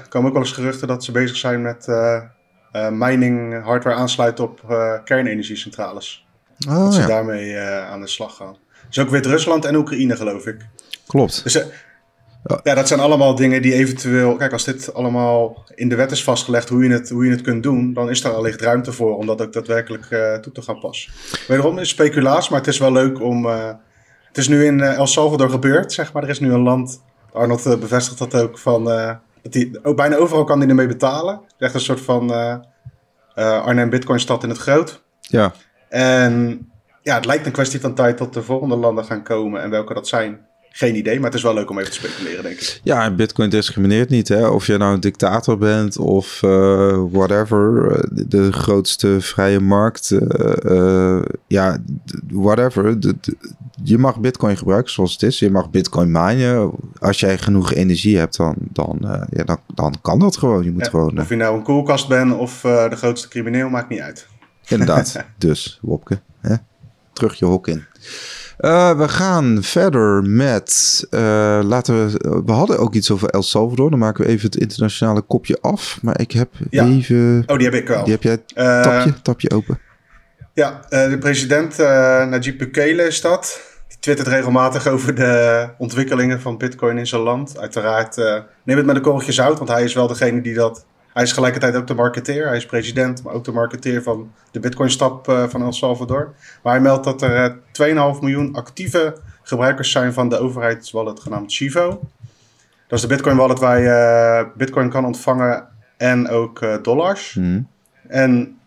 [0.09, 1.87] komen ook wel eens geruchten dat ze bezig zijn met
[2.91, 4.61] mining hardware aansluiten op
[5.03, 6.27] kernenergiecentrales.
[6.67, 8.55] Oh, dat ze daarmee aan de slag gaan.
[8.87, 10.57] Dus ook Wit-Rusland en Oekraïne, geloof ik.
[11.07, 11.43] Klopt.
[11.43, 11.63] Dus
[12.63, 14.35] ja, dat zijn allemaal dingen die eventueel.
[14.35, 17.41] Kijk, als dit allemaal in de wet is vastgelegd hoe je het, hoe je het
[17.41, 20.61] kunt doen, dan is daar allicht ruimte voor om dat ook daadwerkelijk uh, toe te
[20.61, 21.13] gaan passen.
[21.47, 23.45] Wederom is speculaas, maar het is wel leuk om.
[23.45, 23.67] Uh,
[24.27, 26.23] het is nu in uh, El Salvador gebeurd, zeg maar.
[26.23, 27.03] Er is nu een land.
[27.33, 28.83] Arnold bevestigt dat ook van.
[28.83, 31.41] dat die, ook bijna overal kan hij ermee betalen.
[31.57, 32.31] Echt een soort van
[33.35, 35.03] Arnhem Bitcoin stad in het groot.
[35.21, 35.53] Ja.
[35.89, 36.67] En
[37.01, 39.93] ja, het lijkt een kwestie van tijd tot de volgende landen gaan komen en welke
[39.93, 40.47] dat zijn.
[40.71, 42.79] Geen idee, maar het is wel leuk om even te speculeren, denk ik.
[42.83, 44.27] Ja, en Bitcoin discrimineert niet.
[44.27, 44.47] Hè?
[44.47, 47.97] Of je nou een dictator bent of uh, whatever.
[48.27, 50.11] De grootste vrije markt.
[50.11, 51.77] Uh, ja,
[52.31, 52.99] whatever.
[52.99, 53.37] De, de,
[53.83, 55.39] je mag Bitcoin gebruiken zoals het is.
[55.39, 56.71] Je mag Bitcoin minen.
[56.99, 58.97] Als jij genoeg energie hebt, dan, dan,
[59.29, 60.63] ja, dan, dan kan dat gewoon.
[60.63, 63.89] Je moet ja, gewoon of je nou een koelkast bent of de grootste crimineel, maakt
[63.89, 64.27] niet uit.
[64.67, 65.25] Inderdaad.
[65.37, 66.55] dus, Wopke, hè?
[67.13, 67.83] terug je hok in.
[68.59, 71.07] Uh, we gaan verder met.
[71.11, 72.41] Uh, laten we.
[72.45, 73.89] We hadden ook iets over El Salvador.
[73.89, 75.99] Dan maken we even het internationale kopje af.
[76.01, 76.85] Maar ik heb ja.
[76.85, 77.43] even.
[77.45, 78.03] Oh, die heb ik wel.
[78.03, 78.37] Die heb jij.
[78.81, 79.79] Tapje, uh, tapje open.
[80.53, 81.77] Ja, de president
[82.29, 83.61] Najib Bukele is dat.
[83.99, 87.59] twittert regelmatig over de ontwikkelingen van Bitcoin in zijn land.
[87.59, 88.15] Uiteraard,
[88.63, 90.85] neem het met een korreltje zout, want hij is wel degene die dat.
[91.13, 92.47] Hij is tegelijkertijd ook de marketeer.
[92.47, 96.33] Hij is president, maar ook de marketeer van de Bitcoin-stap uh, van El Salvador.
[96.63, 101.53] Maar hij meldt dat er uh, 2,5 miljoen actieve gebruikers zijn van de overheidswallet genaamd
[101.53, 101.99] Chivo.
[102.87, 105.67] Dat is de Bitcoin wallet waar je Bitcoin kan ontvangen
[105.97, 107.33] en ook dollars.
[107.33, 107.67] Mm.
[108.07, 108.57] En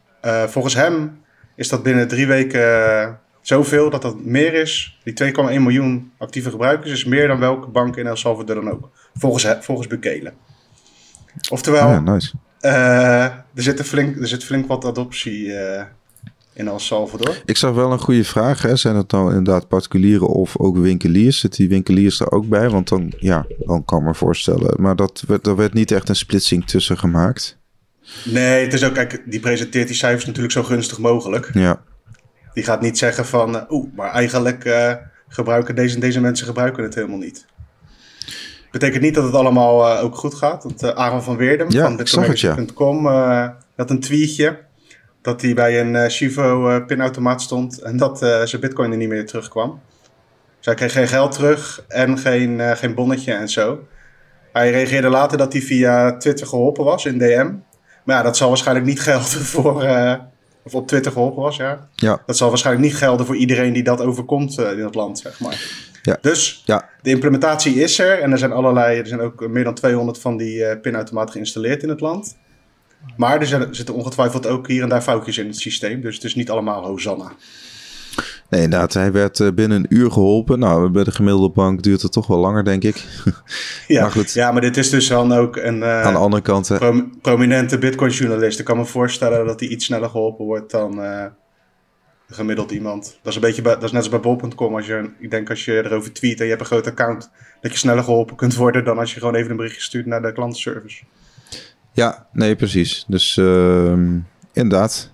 [0.46, 1.20] volgens hem
[1.54, 5.00] is dat binnen drie weken zoveel dat dat meer is.
[5.04, 8.90] Die 2,1 miljoen actieve gebruikers is meer dan welke bank in El Salvador dan ook.
[9.14, 10.32] Volgens, volgens Bekelen.
[11.50, 12.32] Oftewel, ja, nice.
[12.60, 15.82] uh, er, zit flink, er zit flink wat adoptie uh,
[16.52, 17.42] in El Salvador.
[17.44, 18.62] Ik zag wel een goede vraag.
[18.62, 18.76] Hè?
[18.76, 21.38] Zijn het nou inderdaad particulieren of ook winkeliers?
[21.38, 22.70] Zitten die winkeliers er ook bij?
[22.70, 24.82] Want dan, ja, dan kan ik me voorstellen.
[24.82, 27.58] Maar dat werd, er werd niet echt een splitsing tussen gemaakt.
[28.24, 31.50] Nee, het is ook, kijk, die presenteert die cijfers natuurlijk zo gunstig mogelijk.
[31.54, 31.82] Ja.
[32.54, 34.92] Die gaat niet zeggen van, uh, oeh, maar eigenlijk uh,
[35.28, 37.46] gebruiken deze, deze mensen gebruiken het helemaal niet.
[38.72, 40.62] Betekent niet dat het allemaal uh, ook goed gaat.
[40.62, 43.56] Want Aaron van Weerdem ja, van bitcoinmagazine.com ja.
[43.76, 44.58] had een tweetje
[45.22, 49.80] dat hij bij een Chivo pinautomaat stond en dat zijn bitcoin er niet meer terugkwam.
[50.56, 53.78] Dus hij kreeg geen geld terug en geen, geen bonnetje en zo.
[54.52, 57.50] Hij reageerde later dat hij via Twitter geholpen was in DM.
[58.04, 59.86] Maar ja, dat zal waarschijnlijk niet gelden voor,
[60.62, 61.88] of op Twitter geholpen was, ja.
[61.94, 62.22] ja.
[62.26, 65.40] Dat zal waarschijnlijk niet gelden voor iedereen die dat overkomt uh, in het land, zeg
[65.40, 65.90] maar.
[66.02, 66.18] Ja.
[66.20, 66.88] Dus ja.
[67.02, 70.36] de implementatie is er en er zijn allerlei, er zijn ook meer dan 200 van
[70.36, 72.36] die uh, pinautomaten geïnstalleerd in het land.
[73.16, 76.24] Maar er, zijn, zitten ongetwijfeld ook hier en daar foutjes in het systeem, dus het
[76.24, 77.32] is niet allemaal Hosanna.
[78.52, 78.92] Nee, inderdaad.
[78.92, 80.58] Hij werd uh, binnen een uur geholpen.
[80.58, 83.04] Nou, bij de gemiddelde bank duurt het toch wel langer, denk ik.
[83.86, 84.32] ja, maar goed.
[84.32, 87.08] ja, maar dit is dus dan ook een uh, aan de andere kant, uh, pro
[87.22, 88.58] prominente Bitcoin-journalist.
[88.58, 91.00] Ik kan me voorstellen dat hij iets sneller geholpen wordt dan
[92.34, 93.18] gemiddeld iemand.
[93.22, 94.74] Dat is een beetje bij, dat is net als bij bol.com.
[94.74, 97.72] Als je, ik denk als je erover tweet en je hebt een groot account, dat
[97.72, 100.32] je sneller geholpen kunt worden dan als je gewoon even een berichtje stuurt naar de
[100.32, 101.04] klantenservice.
[101.92, 103.04] Ja, nee, precies.
[103.08, 104.18] Dus ehm,
[104.52, 105.10] inderdaad.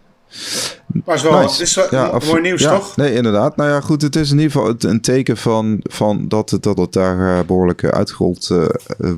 [1.04, 1.62] Maar is wel, nice.
[1.62, 2.96] is wel ja, mooi nieuws, ja, toch?
[2.96, 3.56] Nee, inderdaad.
[3.56, 6.78] Nou ja, goed, het is in ieder geval een teken van, van dat, het, dat
[6.78, 8.66] het daar behoorlijk uitgerold uh,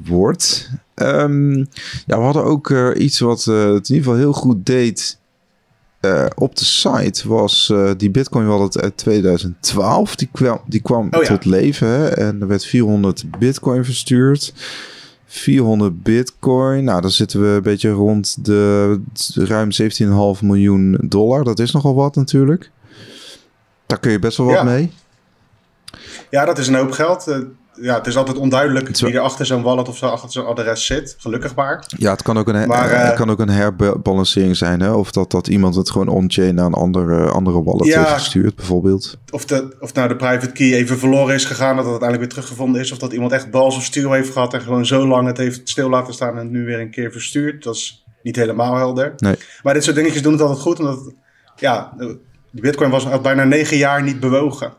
[0.05, 0.71] wordt.
[0.95, 1.57] Um,
[2.07, 5.20] ja, we hadden ook uh, iets wat het in ieder geval heel goed deed
[6.35, 7.29] op de site.
[7.29, 10.17] Was die Bitcoin wallet uit 2012.
[10.17, 11.29] Die kwam, die kwam oh, ja.
[11.29, 12.09] tot leven hè?
[12.09, 14.53] en er werd 400 Bitcoin verstuurd.
[15.31, 16.85] 400 bitcoin.
[16.85, 19.01] Nou, dan zitten we een beetje rond de
[19.35, 19.69] ruim
[20.37, 21.45] 17,5 miljoen dollar.
[21.45, 22.71] Dat is nogal wat natuurlijk.
[23.87, 24.63] Daar kun je best wel wat ja.
[24.63, 24.93] mee.
[26.31, 27.43] Ja, dat is een hoop geld.
[27.81, 30.31] Ja, het is altijd onduidelijk Het is wie er achter zo'n wallet of zo achter
[30.33, 31.17] zo'n adres zit.
[31.19, 31.85] Gelukkig maar.
[31.97, 34.81] Ja, het kan ook een, Maar, het eh, kan ook een herbalancering zijn.
[34.81, 34.93] Hè?
[34.93, 37.99] Of dat, dat iemand het gewoon on-chain naar een andere, andere wallet Ja.
[37.99, 39.19] heeft gestuurd, bijvoorbeeld.
[39.31, 42.29] Of, de, of nou de private key even verloren is gegaan, dat het uiteindelijk weer
[42.29, 42.93] teruggevonden is.
[42.93, 45.69] Of dat iemand echt bals of stuur heeft gehad en gewoon zo lang het heeft
[45.69, 47.63] stil laten staan en het nu weer een keer verstuurd.
[47.63, 49.13] Dat is niet helemaal helder.
[49.17, 49.35] Nee.
[49.63, 51.13] Maar dit soort dingetjes doen het altijd goed, omdat
[51.57, 54.73] ja, de bitcoin was al bijna negen jaar niet bewogen.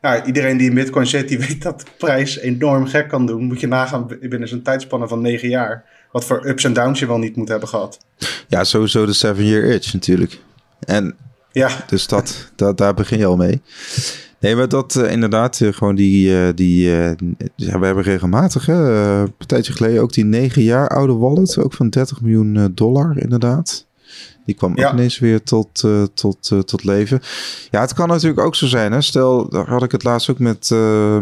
[0.00, 3.44] Ja, iedereen die in bitcoin zit, die weet dat de prijs enorm gek kan doen.
[3.44, 5.84] Moet je nagaan binnen zo'n tijdspanne van negen jaar.
[6.12, 7.98] Wat voor ups en downs je wel niet moet hebben gehad.
[8.48, 10.40] Ja, sowieso de 7-year itch natuurlijk.
[10.80, 11.16] En
[11.52, 13.60] Ja, Dus dat, dat, daar begin je al mee.
[14.40, 16.88] Nee, maar dat eh, inderdaad, eh, gewoon die, eh, die
[17.56, 18.74] ja, we hebben regelmatig, hè,
[19.22, 23.86] een tijdje geleden ook die negen jaar oude wallet, ook van 30 miljoen dollar inderdaad.
[24.50, 24.86] Die kwam Ja.
[24.86, 27.20] ook ineens weer tot, eh, tot, eh, tot leven.
[27.70, 29.00] Ja, het kan natuurlijk ook zo zijn, hè.
[29.00, 31.18] Stel, daar had ik het laatst ook met, eh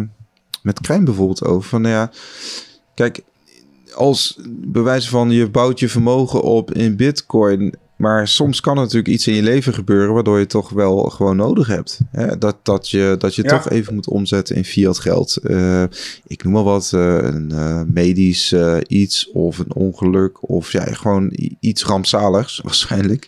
[0.63, 2.11] met Krijn bijvoorbeeld over, van nou ja,
[2.95, 3.21] kijk,
[3.95, 7.75] als bewijs van je bouwt je vermogen op in bitcoin.
[7.99, 10.99] Maar soms kan er natuurlijk iets in je leven gebeuren waardoor je het toch wel
[10.99, 12.01] gewoon nodig hebt.
[12.11, 12.39] Hè?
[12.39, 13.49] Dat, dat je, dat je Ja.
[13.49, 15.37] toch even moet omzetten in fiat geld.
[15.37, 15.83] Eh,
[16.27, 18.55] ik noem maar wat, eh, een eh, medisch
[18.87, 23.27] iets of een ongeluk of ja, gewoon iets rampzaligs waarschijnlijk.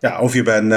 [0.00, 0.68] ja of je bent,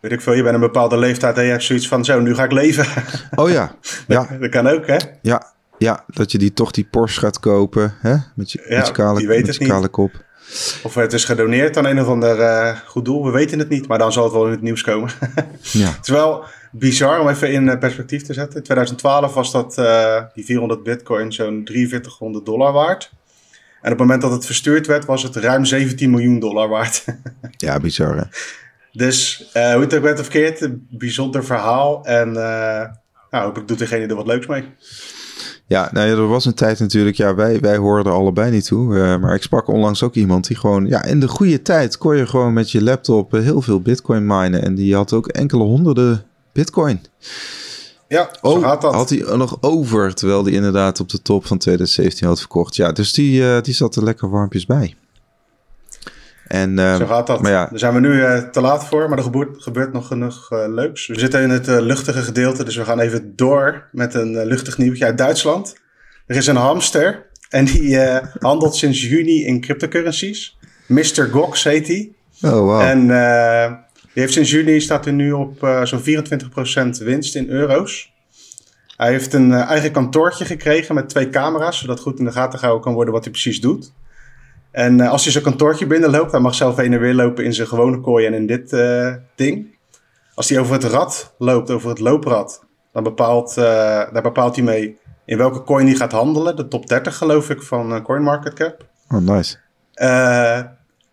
[0.00, 2.34] weet ik veel, je bent een bepaalde leeftijd en je hebt zoiets van, zo, nu
[2.34, 2.86] ga ik leven.
[3.34, 3.74] Oh ja,
[4.08, 4.96] ja, dat kan ook, hè?
[5.22, 8.16] ja, ja, dat je die toch die Porsche gaat kopen hè?
[8.34, 10.22] met je, Ja, met je kale, weet met je kale kop.
[10.82, 13.88] Of het is gedoneerd aan een of ander eh, goed doel, we weten het niet.
[13.88, 15.10] Maar dan zal het wel in het nieuws komen.
[15.60, 18.56] Ja, Het is wel bizar om even in eh, perspectief te zetten.
[18.56, 23.12] In 2012 was dat eh, die 400 bitcoin zo'n 4300 dollar waard.
[23.82, 27.04] En op het moment dat het verstuurd werd, was het ruim 17 miljoen dollar waard.
[27.56, 28.22] ja bizar hè.
[28.92, 32.04] dus eh, hoe het ook werd of verkeerd, een bijzonder verhaal.
[32.04, 34.64] En nou, hopelijk doet degene er wat leuks mee.
[35.66, 38.64] Ja, nou ja, er was een tijd natuurlijk, ja, wij, wij hoorden er allebei niet
[38.66, 38.98] toe.
[38.98, 42.16] eh, maar ik sprak onlangs ook iemand die gewoon, ja, in de goede tijd kon
[42.16, 44.62] je gewoon met je laptop eh, heel veel bitcoin minen.
[44.62, 47.00] En die had ook enkele honderden bitcoin.
[48.08, 48.94] Ja, Oh, gaat dat.
[48.94, 52.76] had hij nog over, terwijl hij inderdaad op de top van 2017 had verkocht.
[52.76, 54.94] Ja, dus die, eh, die zat er lekker warmpjes bij.
[56.46, 57.42] En, Zo gaat dat.
[57.42, 60.06] Maar ja, Daar zijn we nu eh, te laat voor, maar er gebeurt, gebeurt nog
[60.06, 61.06] genoeg eh, leuks.
[61.06, 64.78] We zitten in het eh, luchtige gedeelte, dus we gaan even door met een luchtig
[64.78, 65.76] nieuwtje uit Duitsland.
[66.26, 67.98] Er is een hamster en die
[68.38, 70.58] handelt sinds juni in cryptocurrencies.
[70.86, 71.28] Mr.
[71.30, 72.12] Gox heet hij.
[72.42, 72.80] oh wow.
[72.80, 73.06] En
[74.12, 76.02] die heeft sinds juni staat hij nu op zo'n
[77.00, 78.12] 24% winst in euro's.
[78.96, 82.84] Hij heeft een eigen kantoortje gekregen met twee camera's, zodat goed in de gaten gehouden
[82.84, 83.92] kan worden wat hij precies doet.
[84.74, 87.54] En eh, als hij zijn kantoortje binnenloopt, hij mag zelf heen en weer lopen in
[87.54, 89.76] zijn gewone kooi en in dit eh, ding.
[90.34, 93.64] Als hij over het rad loopt, over het looprad, dan bepaalt, eh,
[94.12, 96.56] daar bepaalt hij mee in welke coin hij gaat handelen.
[96.56, 98.86] De top 30 geloof ik van CoinMarketCap.
[99.10, 99.56] oh, nice.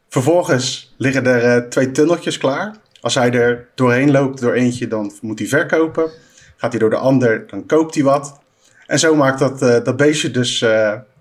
[0.09, 2.75] Vervolgens liggen er twee tunneltjes klaar.
[3.01, 6.09] Als hij er doorheen loopt door eentje, dan moet hij verkopen.
[6.57, 8.39] Gaat hij door de ander, dan koopt hij wat.
[8.87, 10.65] En zo maakt dat, dat beestje dus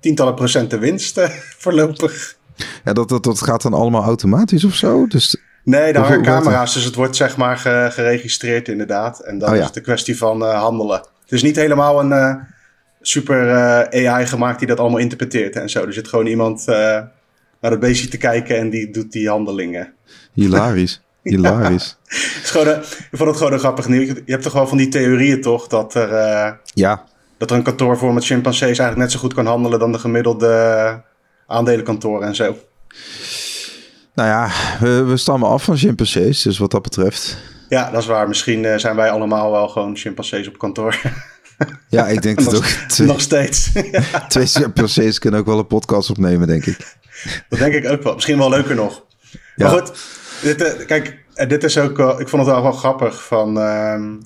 [0.01, 1.29] tientallen procenten winst eh,
[1.63, 2.37] voorlopig.
[2.85, 5.07] Ja, dat, dat, dat gaat dan allemaal automatisch of zo?
[5.07, 9.21] Dus, Nee, daar hangen camera's, dus het wordt zeg maar ge- geregistreerd inderdaad.
[9.21, 9.61] En dan Oh ja.
[9.61, 10.99] is het een kwestie van eh, handelen.
[10.99, 12.35] Het is niet helemaal een eh,
[13.01, 13.49] super
[14.07, 15.85] AI gemaakt die dat allemaal interpreteert en zo.
[15.87, 19.93] Er zit gewoon iemand naar het beestje te kijken en die doet die handelingen.
[20.33, 21.01] hilarisch.
[21.23, 21.97] Hilarisch.
[22.05, 24.07] Het is gewoon ik vond het gewoon een grappig nieuws.
[24.07, 26.09] Je hebt toch wel van die theorieën toch, dat er,
[26.75, 27.05] Ja,
[27.41, 29.99] dat er een kantoor voor met chimpansees eigenlijk net zo goed kan handelen dan de
[29.99, 31.03] gemiddelde
[31.47, 32.57] aandelenkantoren en zo.
[34.15, 34.51] nou ja,
[34.81, 37.37] we, we stammen af van chimpansees, dus wat dat betreft.
[37.69, 38.29] Ja, dat is waar.
[38.29, 41.01] Misschien eh, zijn wij allemaal wel gewoon chimpansees op kantoor.
[41.89, 43.73] Ja, ik denk dat ook twee, Nog steeds.
[44.29, 46.97] twee chimpansees kunnen ook wel een podcast opnemen, denk ik.
[47.49, 48.15] dat denk ik ook wel.
[48.15, 49.05] Misschien wel leuker nog.
[49.31, 49.39] Ja.
[49.57, 49.93] Maar goed,
[50.43, 54.17] dit, eh, kijk, eh, dit is ook ik vond het wel, wel grappig van, ehm,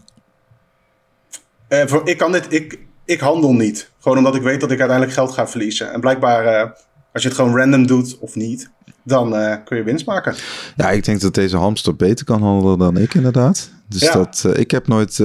[1.68, 3.90] eh, voor, ik kan dit, ik, ik handel niet.
[4.00, 5.92] Gewoon omdat ik weet dat ik uiteindelijk geld ga verliezen.
[5.92, 6.70] En blijkbaar, eh,
[7.12, 8.70] als je het gewoon random doet of niet,
[9.02, 10.34] dan eh, kun je winst maken.
[10.76, 13.70] Ja, ik denk dat deze hamster beter kan handelen dan ik inderdaad.
[13.88, 14.12] Dus Ja.
[14.12, 15.16] dat, eh, ik heb nooit,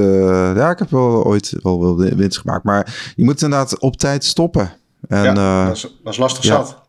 [0.55, 2.63] ja, ik heb wel ooit wel, wel winst gemaakt.
[2.63, 4.71] Maar je moet inderdaad op tijd stoppen.
[5.07, 6.49] En ja, dat, is, dat is lastig ja.
[6.55, 6.81] zat.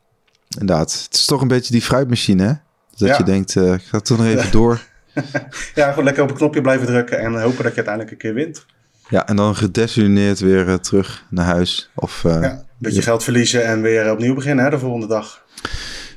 [0.58, 2.52] inderdaad, het is toch een beetje die fruitmachine, hè?
[2.96, 3.16] Dat Ja.
[3.18, 4.80] je denkt, ik ga toch nog even door.
[5.74, 8.34] Ja, gewoon lekker op een knopje blijven drukken en hopen dat je uiteindelijk een keer
[8.34, 8.66] wint.
[9.10, 11.90] Ja, en dan gedesillusioneerd weer eh, terug naar huis.
[11.94, 15.44] Of, eh, Ja, een beetje geld verliezen en weer opnieuw beginnen hè, de volgende dag.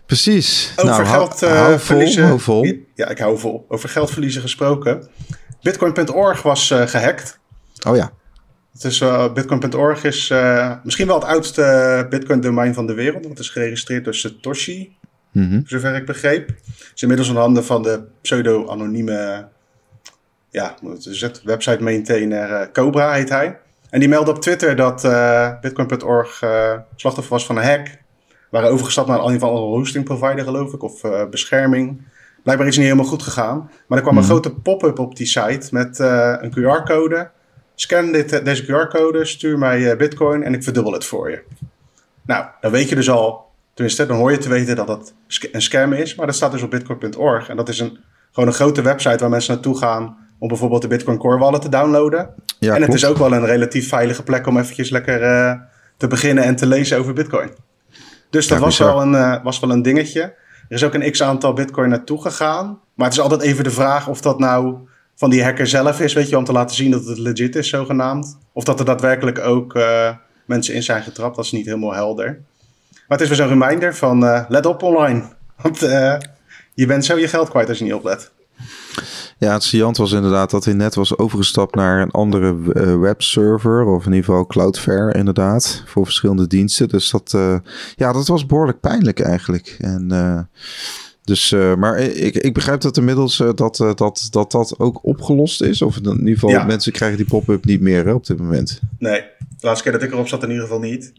[0.06, 0.74] Precies.
[0.76, 2.40] Over nou, geld eh, hou vol, verliezen.
[2.40, 2.76] vol.
[2.96, 3.66] Ja, ik hou vol.
[3.68, 5.08] Over geld verliezen gesproken.
[5.62, 7.40] Bitcoin.org was eh, gehackt.
[7.88, 8.12] Oh ja.
[8.74, 10.34] Het is, eh, Bitcoin.org is
[10.84, 13.24] misschien wel het oudste Bitcoin-domein van de wereld.
[13.26, 14.96] Want het is geregistreerd door Satoshi,
[15.32, 15.62] Mhm.
[15.66, 16.48] zover ik begreep.
[16.48, 19.48] Het is inmiddels in handen van de pseudo-anonieme
[20.54, 21.42] ja, is het?
[21.44, 23.60] website maintainer eh, Cobra heet hij.
[23.90, 27.88] En die meldde op Twitter dat eh, Bitcoin.org eh, slachtoffer was van een hack.
[28.50, 32.02] Waren overgestapt naar een een hosting provider, geloof ik, of bescherming.
[32.44, 33.72] Blijkbaar is het niet helemaal goed gegaan.
[33.88, 37.30] Maar er kwam een grote pop-up op die site met een QR-code.
[37.76, 41.42] Scan dit, deze QR-code, stuur mij Bitcoin en ik verdubbel het voor je.
[42.22, 45.14] Nou, dan weet je dus al, tenminste, dan hoor je te weten dat dat
[45.52, 46.16] een scam is.
[46.16, 47.50] Maar dat staat dus op bitcoin.org.
[47.50, 47.98] En dat is een,
[48.32, 51.70] gewoon een grote website waar mensen naartoe gaan om bijvoorbeeld de Bitcoin Core Wallet te
[51.70, 52.30] downloaden.
[52.60, 52.94] Ja, en het klopt.
[52.94, 55.54] is ook wel een relatief veilige plek om eventjes lekker eh,
[55.98, 57.50] te beginnen en te lezen over Bitcoin.
[58.30, 60.22] Dus dat Ja, was, wel een, eh, was wel een dingetje.
[60.22, 60.36] Er
[60.76, 62.80] is ook een x-aantal Bitcoin naartoe gegaan.
[62.94, 64.76] Maar het is altijd even de vraag of dat nou
[65.16, 67.70] van die hacker zelf is, weet je, om te laten zien dat het legit is,
[67.70, 68.38] zogenaamd.
[68.54, 70.10] Of dat er daadwerkelijk ook eh,
[70.46, 71.36] mensen in zijn getrapt.
[71.36, 72.26] Dat is niet helemaal helder.
[72.92, 75.24] Maar het is weer zo'n reminder van let op online.
[75.62, 75.80] Want
[76.74, 78.32] je bent zo je geld kwijt als je niet oplet.
[79.38, 83.86] Ja, het saillant was inderdaad dat hij net was overgestapt naar een andere eh, webserver.
[83.86, 85.84] Of in ieder geval Cloudflare inderdaad.
[85.86, 86.88] Voor verschillende diensten.
[86.88, 87.56] Dus dat, eh,
[87.96, 89.76] ja, dat was behoorlijk pijnlijk eigenlijk.
[89.80, 90.40] En, eh,
[91.24, 95.82] dus, maar ik, ik begrijp dat inmiddels dat, dat, dat dat ook opgelost is.
[95.82, 96.64] Of in ieder geval Ja.
[96.64, 98.80] mensen krijgen die pop-up niet meer hè, op dit moment.
[99.00, 101.14] Nee, de laatste keer dat ik erop zat in ieder geval niet.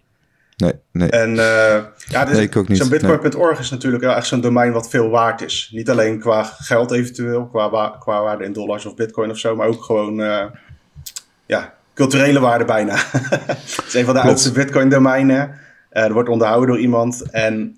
[0.57, 1.11] Nee, nee.
[1.11, 2.79] En eh, ja, dus Nee, ik ook niet.
[2.79, 5.71] zo'n bitcoin.org is natuurlijk echt zo'n domein wat veel waard is.
[5.73, 9.57] Niet alleen qua geld eventueel, qua, wa- qua waarde in dollars of bitcoin of zo,
[9.57, 10.45] maar ook gewoon eh,
[11.47, 12.95] ja, culturele waarde bijna.
[13.11, 14.27] het is een van de Klopt.
[14.27, 15.59] oudste bitcoin domeinen.
[15.91, 17.77] Eh er wordt onderhouden door iemand en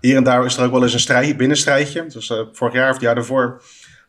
[0.00, 2.06] hier en daar is er ook wel eens een strijd, binnenstrijdje.
[2.06, 3.62] Dus vorig jaar of het jaar daarvoor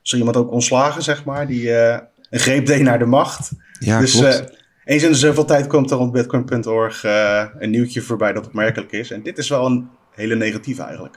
[0.03, 1.71] is er iemand ook ontslagen, zeg maar, die
[2.29, 3.51] een greep deed naar de macht.
[3.79, 4.62] ja, dus klopt.
[4.83, 8.45] Eh, eens in de zoveel tijd komt er rond bitcoin.org eh, een nieuwtje voorbij dat
[8.45, 9.11] opmerkelijk is.
[9.11, 11.15] En dit is wel een hele negatieve eigenlijk.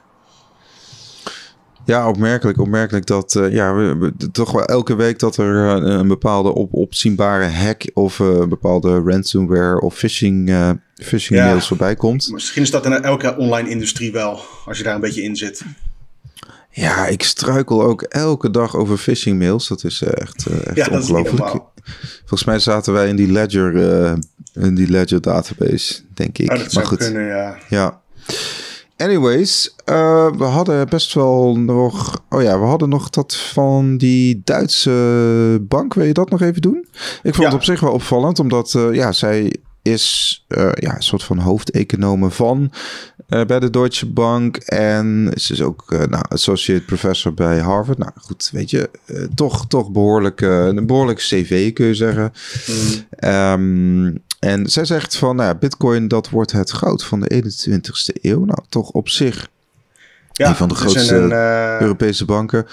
[1.85, 6.55] Ja, opmerkelijk, opmerkelijk dat uh, ja, we, toch wel elke week dat er een bepaalde
[6.55, 10.53] op, opzienbare hack of een bepaalde ransomware of phishing,
[10.95, 12.31] phishing mails voorbij komt.
[12.33, 15.63] Misschien is dat in elke online industrie wel, als je daar een beetje in zit.
[16.71, 19.69] Ja, ik struikel ook elke dag over phishing mails.
[19.69, 21.61] Dat is echt, echt ja, ongelooflijk.
[22.19, 23.77] Volgens mij zaten wij in die Ledger,
[24.55, 26.53] in die Ledger database, denk ik.
[26.53, 26.99] Oh, dat maar goed.
[26.99, 27.57] kunnen, ja.
[27.69, 28.01] Ja.
[28.97, 32.25] Anyways, uh, we hadden best wel nog.
[32.29, 35.95] Oh ja, we hadden nog dat van die Duitse bank.
[35.95, 36.87] Wil je dat nog even doen?
[37.23, 41.03] Ik vond het op zich wel opvallend, omdat uh, ja, zij is uh, ja, een
[41.03, 42.71] soort van hoofdeconomen van
[43.29, 44.57] bij de Deutsche Bank.
[44.57, 47.99] En ze is ook nou, associate professor bij Harvard.
[47.99, 48.91] Nou goed, weet je,
[49.35, 52.33] toch, toch behoorlijk, een behoorlijk cv kun je zeggen.
[52.67, 53.31] Mm.
[53.31, 58.21] Um, en zij zegt van, nou ja, bitcoin dat wordt het goud van de 21ste
[58.23, 58.45] eeuw.
[58.45, 59.49] Nou, toch op zich
[60.37, 61.81] ja, een van de grootste een, uh...
[61.81, 62.67] Europese banken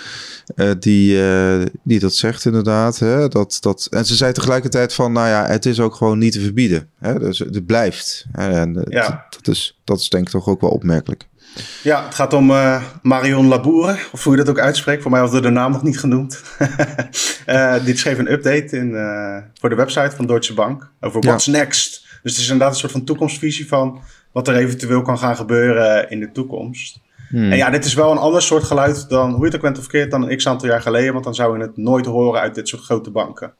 [0.56, 3.00] uh, die, uh, die dat zegt inderdaad.
[3.00, 6.34] Hè, dat, dat, en ze zei tegelijkertijd van, nou ja, het is ook gewoon niet
[6.34, 6.90] te verbieden.
[7.00, 8.26] Hè, dus het blijft.
[8.32, 9.26] En ja.
[9.30, 11.28] dat, is, dat is denk ik toch ook wel opmerkelijk.
[11.84, 12.46] Ja, het gaat om
[13.02, 15.02] Marion Laboure, of hoe je dat ook uitspreekt.
[15.02, 16.42] Voor mij hadden we de naam nog niet genoemd.
[17.86, 18.92] dit schreef een update in,
[19.60, 22.06] voor de website van Deutsche Bank over what's next.
[22.24, 26.10] Dus het is inderdaad een soort van toekomstvisie van wat er eventueel kan gaan gebeuren
[26.10, 27.00] in de toekomst.
[27.34, 27.52] Hmm.
[27.52, 29.78] En ja, dit is wel een ander soort geluid dan, hoe je het ook bent
[29.78, 31.14] of verkeerd, dan een x aantal jaar geleden.
[31.14, 33.54] Want dan zou je het nooit horen uit dit soort grote banken.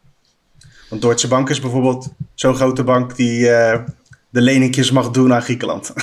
[0.90, 3.40] Want Deutsche Bank is bijvoorbeeld zo'n grote bank die
[4.30, 5.94] de leningjes mag doen aan Griekenland.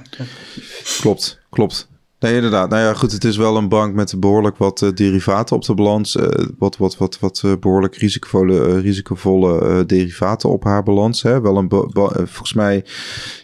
[1.00, 1.88] klopt, klopt.
[2.20, 2.70] Nee, inderdaad.
[2.70, 5.74] Nou ja, goed, het is wel een bank met behoorlijk wat uh, derivaten op de
[5.74, 6.16] balans.
[6.16, 6.26] Uh,
[6.58, 11.22] wat wat, wat, wat uh, behoorlijk risicovolle, risicovolle derivaten op haar balans.
[11.22, 11.40] Hè?
[11.40, 11.68] Wel een
[12.14, 12.84] volgens mij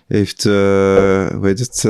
[0.07, 1.85] heeft, hoe heet het?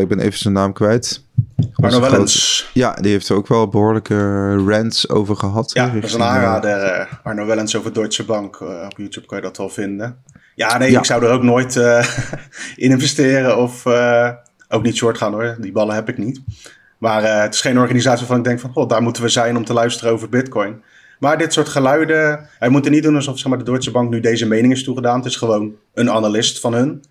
[0.00, 1.24] ik ben even zijn naam kwijt.
[1.72, 2.70] Arno Wellens.
[2.74, 5.70] Ja, die heeft er ook wel behoorlijke rants over gehad.
[5.72, 7.08] Ja, dat is een aanrader.
[7.22, 8.60] Arno Wellens over Deutsche Bank.
[8.60, 10.16] op YouTube kan je dat wel vinden.
[10.54, 11.76] Ja, nee, ik zou er ook nooit
[12.76, 13.86] in investeren of
[14.68, 16.40] ook niet short gaan hoor, die ballen heb ik niet.
[16.98, 19.56] Maar uh, het is geen organisatie waarvan ik denk van, oh, daar moeten we zijn
[19.56, 20.82] om te luisteren over bitcoin.
[21.18, 24.10] Maar dit soort geluiden, hij moet er niet doen alsof zeg maar, de Deutsche Bank
[24.10, 25.16] nu deze mening is toegedaan.
[25.16, 27.04] Het is gewoon een analist van hun,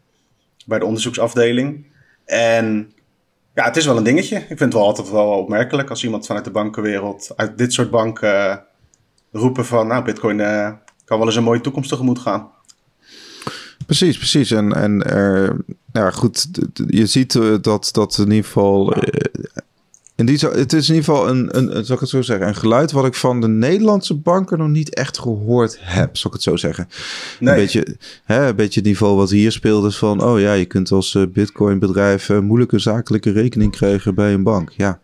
[0.68, 1.86] bij de onderzoeksafdeling.
[2.26, 2.92] En
[3.56, 4.38] ja, het is wel een dingetje.
[4.38, 7.90] Ik vind het wel altijd wel opmerkelijk als iemand vanuit de bankenwereld, uit dit soort
[7.90, 8.56] banken, uh,
[9.32, 10.72] roepen van, nou, bitcoin uh,
[11.06, 12.50] kan wel eens een mooie toekomst tegemoet gaan.
[13.86, 14.52] Precies, precies.
[14.52, 15.58] En, en er,
[15.92, 16.48] ja, goed,
[16.88, 18.94] je ziet eh, dat, dat in ieder geval.
[20.18, 22.48] Eh, in die, het is in ieder geval een, een, zal ik het zo zeggen,
[22.48, 26.36] een geluid wat ik van de Nederlandse banken nog niet echt gehoord heb, zal ik
[26.36, 26.88] het zo zeggen.
[27.40, 27.54] Nee.
[27.54, 30.66] Een, beetje, hè, een beetje het niveau wat hier speelt is van, oh ja, je
[30.66, 34.72] kunt als uh, bitcoin bedrijf moeilijke zakelijke rekening krijgen bij een bank.
[34.76, 35.00] Ja,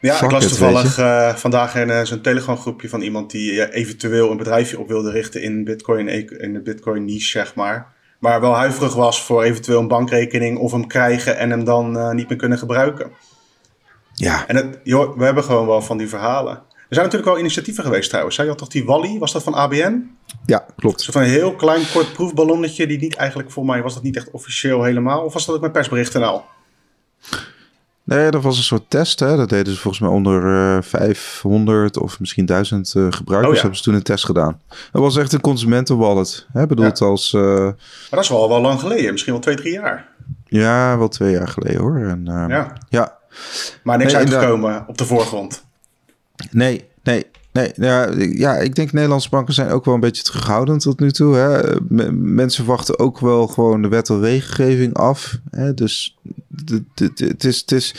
[0.00, 4.36] ja, ik las toevallig uh, vandaag in zo'n Telegram groepje van iemand die eventueel een
[4.36, 6.08] bedrijfje op wilde richten in Bitcoin,
[6.40, 10.72] in de Bitcoin niche, zeg maar maar wel huiverig was voor eventueel een bankrekening of
[10.72, 13.10] hem krijgen en hem dan niet meer kunnen gebruiken.
[14.18, 14.46] Ja.
[14.46, 16.54] En het, joh, we hebben gewoon wel van die verhalen.
[16.88, 18.36] Er zijn natuurlijk wel initiatieven geweest trouwens.
[18.36, 19.18] Je toch die Wally?
[19.18, 20.10] Was dat van ABN?
[20.46, 21.00] Ja, klopt.
[21.00, 24.16] Zo van een heel klein kort proefballonnetje die niet eigenlijk voor mij was dat niet
[24.16, 25.24] echt officieel helemaal.
[25.24, 26.44] Of was dat ook met persberichten al?
[28.04, 29.20] Nee, dat was een soort test.
[29.20, 29.36] Hè.
[29.36, 33.54] Dat deden ze volgens mij onder uh, eh, 500 of misschien 1000 uh, eh, gebruikers.
[33.54, 34.60] Oh, Hebben ze toen een test gedaan.
[34.68, 36.46] Dat was echt een consumentenwallet.
[36.52, 37.32] Hè, bedoeld als...
[37.32, 37.42] Uh...
[37.42, 37.74] Maar
[38.10, 39.12] dat is wel, wel lang geleden.
[39.12, 40.08] Misschien wel twee, drie jaar.
[40.44, 41.96] Ja, wel twee jaar geleden hoor.
[41.96, 42.72] En, ja.
[42.88, 43.15] ja.
[43.82, 45.64] Maar niks nee, uitgekomen op de voorgrond.
[46.50, 47.26] Nee, nee.
[47.56, 51.12] Nee, ja, ja, ik denk Nederlandse banken zijn ook wel een beetje terughoudend tot nu
[51.12, 51.36] toe.
[51.36, 51.80] Hè.
[52.12, 55.38] mensen wachten ook wel gewoon de wet en regelgeving af.
[55.50, 55.74] Hè.
[55.74, 56.18] Dus
[56.94, 57.94] het is, het is,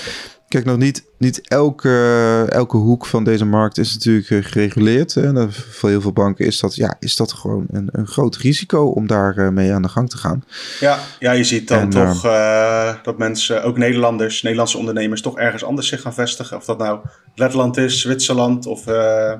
[0.47, 5.13] kijk, nog niet, niet elke, elke hoek van deze markt is natuurlijk eh, gereguleerd.
[5.13, 5.51] Hè.
[5.51, 9.07] Voor heel veel banken is dat, ja, is dat gewoon een, een groot risico om
[9.07, 10.43] daar eh, mee aan de gang te gaan.
[10.79, 15.63] Ja, ja je ziet dan toch uh, dat mensen, ook Nederlanders, Nederlandse ondernemers, toch ergens
[15.63, 16.57] anders zich gaan vestigen.
[16.57, 16.99] Of dat nou
[17.35, 19.39] Letland is, Zwitserland of de,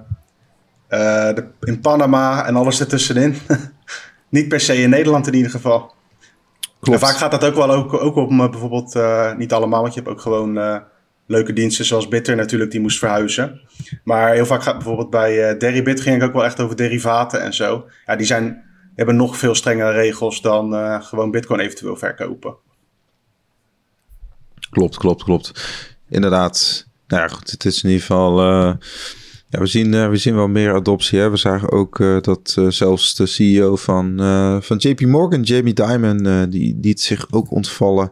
[1.59, 3.35] in Panama en alles ertussenin.
[4.29, 5.95] niet per se in Nederland in ieder geval.
[6.79, 7.01] Klopt.
[7.01, 8.97] En vaak gaat dat ook wel ook, ook om bijvoorbeeld,
[9.37, 10.81] niet allemaal, want je hebt ook gewoon
[11.27, 13.61] leuke diensten zoals Bitter natuurlijk, die moest verhuizen.
[14.03, 17.41] Maar heel vaak gaat bijvoorbeeld bij uh, Deribit ging het ook wel echt over derivaten
[17.41, 17.85] en zo.
[18.05, 18.63] Ja, die zijn,
[18.95, 20.73] hebben nog veel strengere regels dan
[21.03, 22.55] gewoon Bitcoin eventueel verkopen.
[24.69, 25.51] Klopt, klopt, klopt.
[26.09, 26.87] Inderdaad.
[27.07, 28.41] Nou ja, goed, het is in ieder geval
[29.49, 31.19] ja, we zien, we zien wel meer adoptie.
[31.19, 31.29] Hè?
[31.29, 34.17] We zagen ook dat zelfs de CEO van,
[34.61, 38.11] van JP Morgan, Jamie Dimon, die liet zich ook ontvallen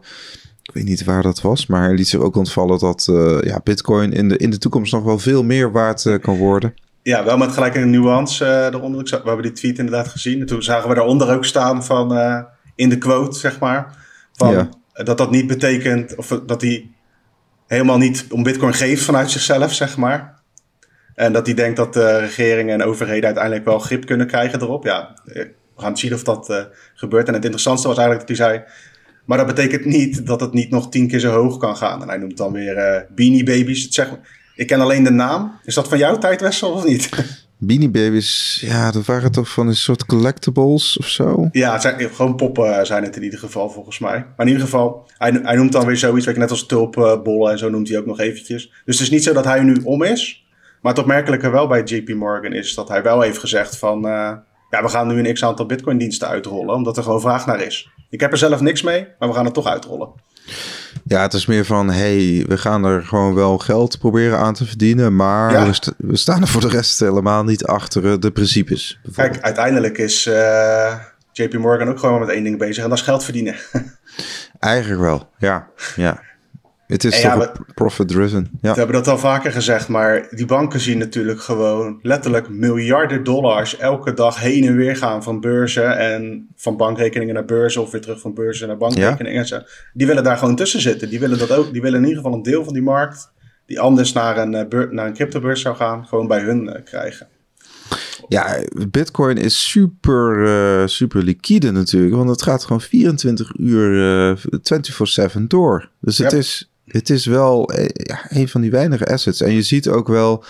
[0.66, 3.04] ik weet niet waar dat was, maar hij liet zich ook ontvallen dat
[3.40, 6.74] ja, Bitcoin in de, in de toekomst nog wel veel meer waard kan worden.
[7.02, 9.02] Ja, wel met gelijk een nuance eronder.
[9.02, 10.40] We hebben die tweet inderdaad gezien.
[10.40, 12.18] En toen zagen we daaronder ook staan van
[12.74, 13.96] in de quote, zeg maar.
[14.32, 16.90] Van, Dat dat niet betekent, of dat hij
[17.66, 20.34] helemaal niet om bitcoin geeft vanuit zichzelf, zeg maar.
[21.14, 24.84] En dat hij denkt dat de regeringen en overheden uiteindelijk wel grip kunnen krijgen erop.
[24.84, 26.62] Ja, we gaan zien of dat uh,
[26.94, 27.28] gebeurt.
[27.28, 28.64] En het interessantste was eigenlijk dat hij zei...
[29.26, 32.02] Maar dat betekent niet dat het niet nog tien keer zo hoog kan gaan.
[32.02, 33.88] En hij noemt dan weer uh, Beanie Babies.
[33.88, 34.18] zeg,
[34.54, 35.52] ik ken alleen de naam.
[35.64, 37.08] Is dat van jouw tijd, Wessel, of niet?
[37.58, 41.48] Beanie Babies, ja, dat waren toch van een soort collectibles of zo?
[41.52, 44.18] Ja, het zijn gewoon poppen zijn het in ieder geval volgens mij.
[44.36, 47.52] Maar in ieder geval, hij, hij noemt dan weer zoiets, weet je, net als tulpbollen
[47.52, 48.72] en zo noemt hij ook nog eventjes.
[48.84, 50.44] Dus het is niet zo dat hij nu om is.
[50.82, 54.06] Maar het opmerkelijke wel bij JP Morgan is dat hij wel heeft gezegd van...
[54.06, 54.32] Uh,
[54.76, 57.90] ja, we gaan nu een x-aantal bitcoin diensten uitrollen, omdat er gewoon vraag naar is.
[58.10, 60.08] Ik heb er zelf niks mee, maar we gaan het toch uitrollen.
[61.04, 64.66] Ja, het is meer van, hey, we gaan er gewoon wel geld proberen aan te
[64.66, 69.00] verdienen, maar we, staan er voor de rest helemaal niet achter eh, de principes.
[69.14, 70.98] Kijk, uiteindelijk is uh, eh,
[71.32, 73.56] JP Morgan ook gewoon met één ding bezig en dat is geld verdienen.
[74.58, 75.68] Eigenlijk wel, ja.
[75.96, 76.22] ja.
[76.86, 78.48] Het is toch profit-driven.
[78.60, 78.72] Ja.
[78.72, 83.76] We hebben dat al vaker gezegd, maar die banken zien natuurlijk gewoon letterlijk miljarden dollars
[83.76, 88.00] elke dag heen en weer gaan van beurzen en van bankrekeningen naar beurzen of weer
[88.00, 89.46] terug van beurzen naar bankrekeningen.
[89.46, 89.64] Ja.
[89.92, 91.08] Die willen daar gewoon tussen zitten.
[91.08, 91.72] Die willen dat ook.
[91.72, 93.34] Die willen in ieder geval een deel van die markt
[93.66, 97.28] die anders naar een, uh, naar een cryptobeurs zou gaan, gewoon bij hun uh, krijgen.
[98.28, 104.38] Ja, Bitcoin is super, uh, super liquide natuurlijk, want het gaat gewoon 24 uur
[105.38, 105.90] 24/7 door.
[106.00, 109.40] Dus het is het is wel eh, ja, een van die weinige assets.
[109.40, 110.44] En je ziet ook wel,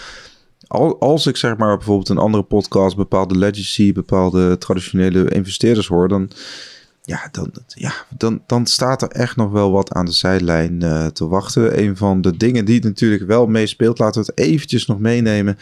[0.98, 6.30] als ik zeg maar bijvoorbeeld een andere podcast bepaalde legacy, bepaalde traditionele investeerders hoor, dan,
[7.02, 11.06] ja, dan, ja, dan, dan staat er echt nog wel wat aan de zijlijn uh,
[11.06, 11.82] te wachten.
[11.82, 15.58] Een van de dingen die natuurlijk wel meespeelt, laten we het eventjes nog meenemen.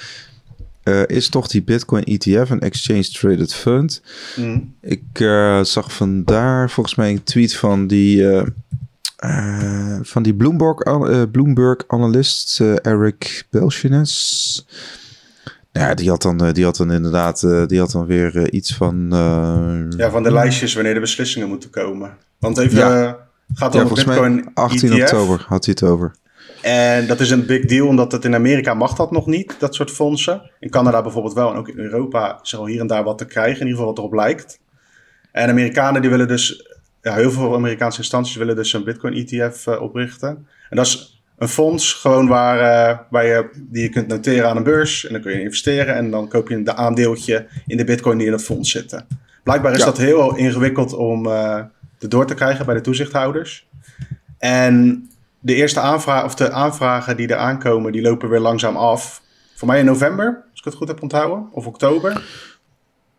[0.85, 4.03] Uh, is toch die Bitcoin ETF, een Exchange Traded Fund.
[4.37, 4.75] Mm.
[4.81, 8.23] Ik uh, zag vandaar volgens mij een tweet van die
[9.25, 14.67] uh, van die Bloomberg, uh, Bloomberg analist uh, Eric Belshines.
[15.73, 19.07] Ja, die had dan, die had dan inderdaad die had dan weer iets van...
[19.97, 22.17] ja, van de lijstjes wanneer de beslissingen moeten komen.
[22.39, 23.19] Want even, ja.
[23.55, 25.01] gaat over ja, Bitcoin 18 ETF.
[25.01, 26.15] oktober had hij het over.
[26.63, 29.75] En dat is een big deal, omdat het in Amerika mag dat nog niet, dat
[29.75, 30.51] soort fondsen.
[30.61, 33.19] In Canada bijvoorbeeld wel, en ook in Europa is er al hier en daar wat
[33.19, 34.59] te krijgen, in ieder geval wat erop lijkt.
[35.33, 36.74] En Amerikanen die willen dus
[37.05, 40.47] ja, heel veel Amerikaanse instanties willen dus een Bitcoin-ETF uh, eh, oprichten.
[40.71, 44.57] En dat is een fonds gewoon waar, uh, waar je, die je kunt noteren aan
[44.57, 45.07] een beurs.
[45.07, 48.27] En dan kun je investeren en dan koop je een aandeeltje in de Bitcoin die
[48.27, 49.07] in dat fonds zitten.
[49.43, 51.61] Blijkbaar is dat heel ingewikkeld om uh,
[51.99, 53.69] door te krijgen bij de toezichthouders.
[54.39, 55.09] En
[55.41, 59.23] de eerste aanvragen, of de aanvragen die er aankomen, die lopen weer langzaam af.
[59.55, 62.23] Voor mij in november, als ik het goed heb onthouden, of oktober.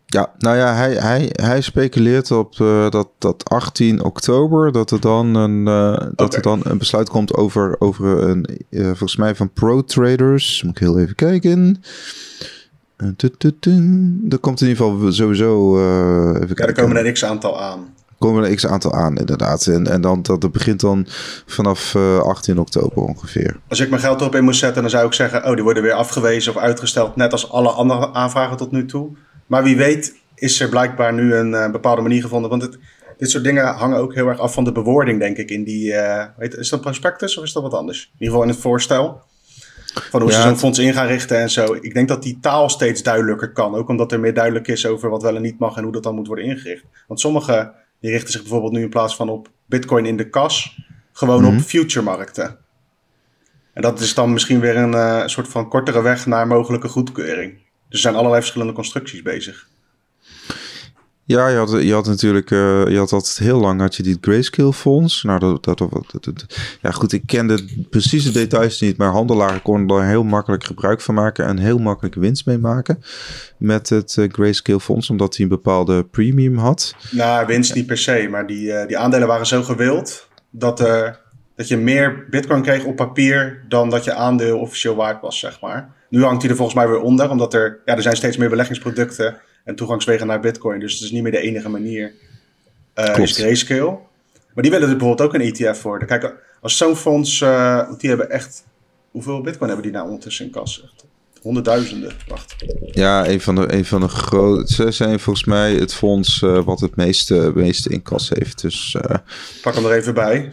[0.08, 5.00] Ja, nou ja, hij, hij, hij speculeert op uh, dat, dat 18 oktober dat er
[5.00, 9.34] dan een, uh, dat er dan een besluit komt over, over een, uh, volgens mij
[9.34, 10.62] van Pro Traders.
[10.62, 11.82] Moet ik heel even kijken.
[12.96, 15.76] Er komt in ieder geval sowieso.
[16.34, 17.94] even ja, er komen er x aantal aan.
[18.18, 19.66] Komen er x aantal aan, inderdaad.
[19.66, 21.06] En, en dan, dat, dat begint dan
[21.46, 23.56] vanaf 18 oktober ongeveer.
[23.68, 25.82] Als ik mijn geld erop in moest zetten, dan zou ik zeggen: Oh, die worden
[25.82, 27.16] weer afgewezen of uitgesteld.
[27.16, 29.16] Net als alle andere aanvragen tot nu toe.
[29.46, 32.50] Maar wie weet is er blijkbaar nu een uh, bepaalde manier gevonden.
[32.50, 32.78] Want het,
[33.18, 35.50] dit soort dingen hangen ook heel erg af van de bewoording, denk ik.
[35.50, 38.02] In die, uh, weet, is dat prospectus of is dat wat anders?
[38.04, 39.22] In ieder geval in het voorstel.
[40.10, 41.74] Van hoe ze zo'n fonds in gaan richten en zo.
[41.80, 43.74] Ik denk dat die taal steeds duidelijker kan.
[43.74, 46.02] Ook omdat er meer duidelijk is over wat wel en niet mag en hoe dat
[46.02, 46.84] dan moet worden ingericht.
[47.06, 50.78] Want sommige die richten zich bijvoorbeeld nu in plaats van op bitcoin in de kas,
[51.12, 51.60] gewoon op mhm.
[51.60, 52.58] future markten.
[53.72, 57.58] En dat is dan misschien weer een uh, soort van kortere weg naar mogelijke goedkeuring.
[57.88, 59.66] Er zijn allerlei verschillende constructies bezig.
[61.26, 64.18] Ja, je had, je had natuurlijk, uh, je had altijd heel lang had je die
[64.20, 65.22] Grayscale fonds.
[65.22, 66.46] Nou, dat, dat, dat,
[66.80, 71.14] ja goed, ik kende precieze details niet, maar handelaren konden er heel makkelijk gebruik van
[71.14, 73.02] maken en heel makkelijk winst mee maken
[73.58, 76.94] met het uh, Grayscale fonds, omdat hij een bepaalde premium had.
[77.10, 80.78] Nou, winst niet per se, maar die, uh, die aandelen waren zo gewild dat,
[81.56, 85.60] dat je meer bitcoin kreeg op papier dan dat je aandeel officieel waard was, zeg
[85.60, 85.94] maar.
[86.08, 88.48] Nu hangt hij er volgens mij weer onder, omdat er, ja, er zijn steeds meer
[88.48, 90.80] beleggingsproducten en toegangswegen naar Bitcoin.
[90.80, 92.12] Dus het is niet meer de enige manier.
[92.94, 93.98] Uh, is Grayscale.
[94.54, 96.08] Maar die willen er bijvoorbeeld ook een ETF worden.
[96.08, 98.64] Kijk, als zo'n fonds, uh, die hebben echt.
[99.10, 100.94] Hoeveel Bitcoin hebben die nou ondertussen in kas?
[101.42, 102.12] honderdduizenden.
[102.28, 102.54] Wacht.
[102.90, 104.72] Ja, een van de, een van de grote.
[104.72, 108.60] Ze zijn volgens mij het fonds uh, wat het meeste, meeste in kas heeft.
[108.60, 108.96] Dus,
[109.62, 110.48] Pak hem er even bij.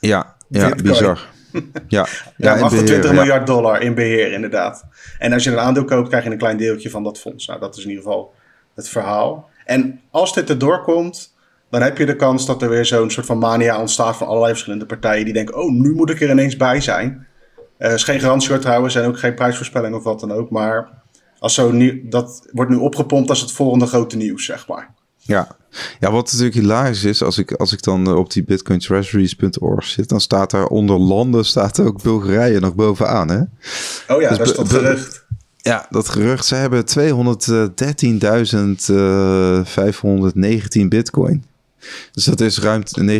[0.00, 1.32] Ja, ja bizar.
[1.88, 4.84] ja, ja, 28 beheer, miljard dollar in beheer, inderdaad.
[5.18, 7.46] En als je een aandeel koopt, krijg je een klein deeltje van dat fonds.
[7.46, 8.32] Nou, dat is in ieder geval
[8.74, 9.48] het verhaal.
[9.64, 11.34] En als dit erdoor komt,
[11.70, 14.52] dan heb je de kans dat er weer zo'n soort van mania ontstaat van allerlei
[14.52, 17.26] verschillende partijen die denken: oh, nu moet ik er ineens bij zijn.
[17.76, 20.50] Er uh, is geen garantie hoor trouwens en ook geen prijsvoorspelling of wat dan ook.
[20.50, 20.88] Maar
[21.38, 24.94] als zo nu, dat wordt nu opgepompt als het volgende grote nieuws, zeg maar.
[25.26, 25.56] Ja.
[26.00, 30.08] ja, wat natuurlijk hilarisch is, als ik, als ik dan eh, op die bitcointreasuries.org zit,
[30.08, 33.30] dan staat daar onder landen staat ook Bulgarije nog bovenaan.
[33.30, 33.40] Hè?
[34.14, 35.24] Oh ja, dus dat is dat gerucht.
[35.56, 36.46] Ja, dat gerucht.
[36.46, 36.84] Ze hebben
[40.80, 41.44] 213.519 bitcoin.
[42.12, 43.10] Dus dat is ruim 9,2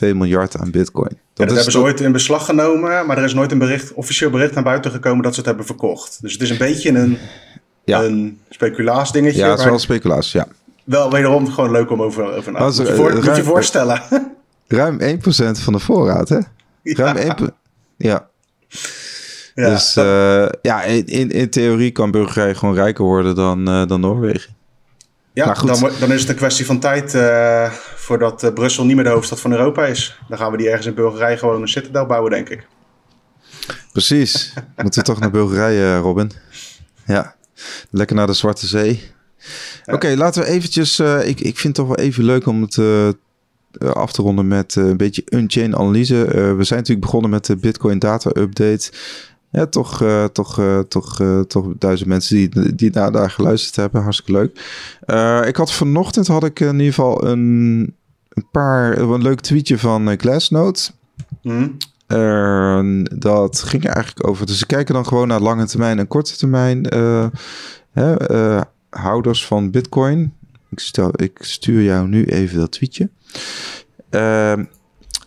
[0.00, 1.08] miljard aan bitcoin.
[1.08, 4.30] Dat, dat hebben ze ooit in beslag genomen, maar er is nooit een bericht, officieel
[4.30, 6.18] bericht naar buiten gekomen dat ze het hebben verkocht.
[6.20, 7.18] Dus het is een beetje een,
[7.84, 8.02] ja.
[8.02, 9.40] een speculaas dingetje.
[9.40, 10.46] Ja, het is wel speculaas, ja.
[10.90, 14.02] Wel wederom gewoon leuk om over, over na te voor, Moet je voorstellen.
[14.66, 16.38] Ruim 1% van de voorraad, hè?
[16.82, 17.36] Ruim ja.
[17.40, 17.44] 1%.
[17.96, 18.28] Ja.
[19.54, 24.00] Ja, dus uh, ja, in, in theorie kan Bulgarije gewoon rijker worden dan, uh, dan
[24.00, 24.56] Noorwegen.
[25.32, 29.10] Ja, dan, dan, is het een kwestie van tijd uh, voordat Brussel niet meer de
[29.10, 30.20] hoofdstad van Europa is.
[30.28, 32.66] Dan gaan we die ergens in Bulgarije gewoon een citadel bouwen, denk ik.
[33.92, 34.54] Precies.
[34.82, 36.32] Moeten we toch naar Bulgarije, Robin?
[37.06, 37.34] Ja,
[37.90, 39.18] lekker naar de Zwarte Zee.
[39.84, 40.98] Oké, laten we eventjes...
[40.98, 42.78] Uh, ik, ik vind het toch wel even leuk om het
[43.92, 46.14] af te ronden met een beetje un-chain analyse.
[46.56, 48.90] we zijn natuurlijk begonnen met de Bitcoin Data Update
[49.52, 53.76] ja, toch, uh, toch, uh, toch, uh, toch duizend mensen die, die daar, daar geluisterd
[53.76, 54.02] hebben.
[54.02, 54.50] Hartstikke leuk.
[55.46, 57.94] ik had vanochtend had ik in ieder geval een,
[58.28, 60.80] een paar, een leuk tweetje van Glassnode.
[61.42, 61.76] Mm.
[63.18, 64.46] dat ging er eigenlijk over.
[64.46, 66.82] Dus ze kijken dan gewoon naar lange termijn en korte termijn
[67.92, 68.14] hè,
[68.90, 70.32] houders van Bitcoin.
[70.70, 73.08] Ik, stel, ik stuur jou nu even dat tweetje.
[74.10, 74.64] Ehm,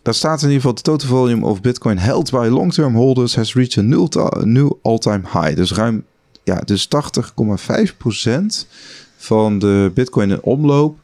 [0.02, 3.54] daar staat in ieder geval: de total volume of Bitcoin held by long-term holders has
[3.54, 5.56] reached a new all-time high.
[5.56, 6.06] Dus ruim,
[6.44, 8.68] ja, dus 80,5%
[9.18, 10.98] van de Bitcoin in omloop,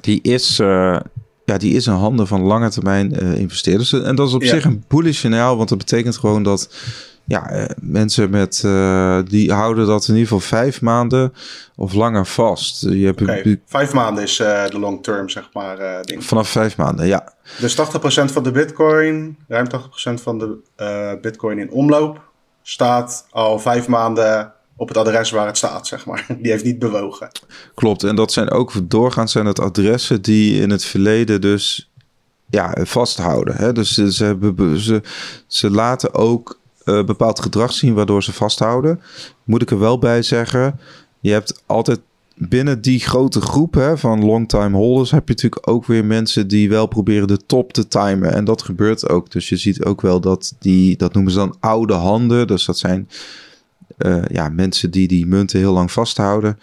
[0.00, 1.00] die is, uh,
[1.44, 3.92] ja, die is in handen van lange termijn uh, investeerders.
[3.92, 6.70] En dat is op zich een bullish signaal, want dat betekent gewoon dat
[7.28, 11.32] ja, uh, mensen met, uh, die houden dat in ieder geval vijf maanden
[11.76, 12.82] of langer vast.
[12.82, 13.60] Je hebt okay.
[13.66, 16.02] Vijf maanden is uh, de long term, zeg maar.
[16.02, 16.24] ding.
[16.24, 17.32] Vanaf vijf maanden, ja.
[17.58, 17.78] Dus 80%
[18.32, 22.20] van de bitcoin, ruim 80% van de bitcoin in omloop,
[22.62, 26.26] staat al vijf maanden op het adres waar het staat, zeg maar.
[26.42, 27.30] Die heeft niet bewogen.
[27.74, 31.90] Klopt, en dat zijn ook doorgaans zijn het adressen die in het verleden dus
[32.50, 33.56] ja, vasthouden.
[33.56, 33.72] Hè?
[33.72, 35.02] Dus ze, hebben, ze,
[35.46, 36.58] ze laten ook
[36.88, 39.00] uh, bepaald gedrag zien waardoor ze vasthouden.
[39.44, 40.80] Moet ik er wel bij zeggen,
[41.20, 42.00] je hebt altijd
[42.38, 46.68] binnen die grote groep hè, van long-time holders heb je natuurlijk ook weer mensen die
[46.68, 48.32] wel proberen de top te timen.
[48.32, 49.30] En dat gebeurt ook.
[49.30, 52.46] Dus je ziet ook wel dat die, dat noemen ze dan oude handen.
[52.46, 53.08] Dus dat zijn
[53.98, 56.58] uh, ja, mensen die die munten heel lang vasthouden.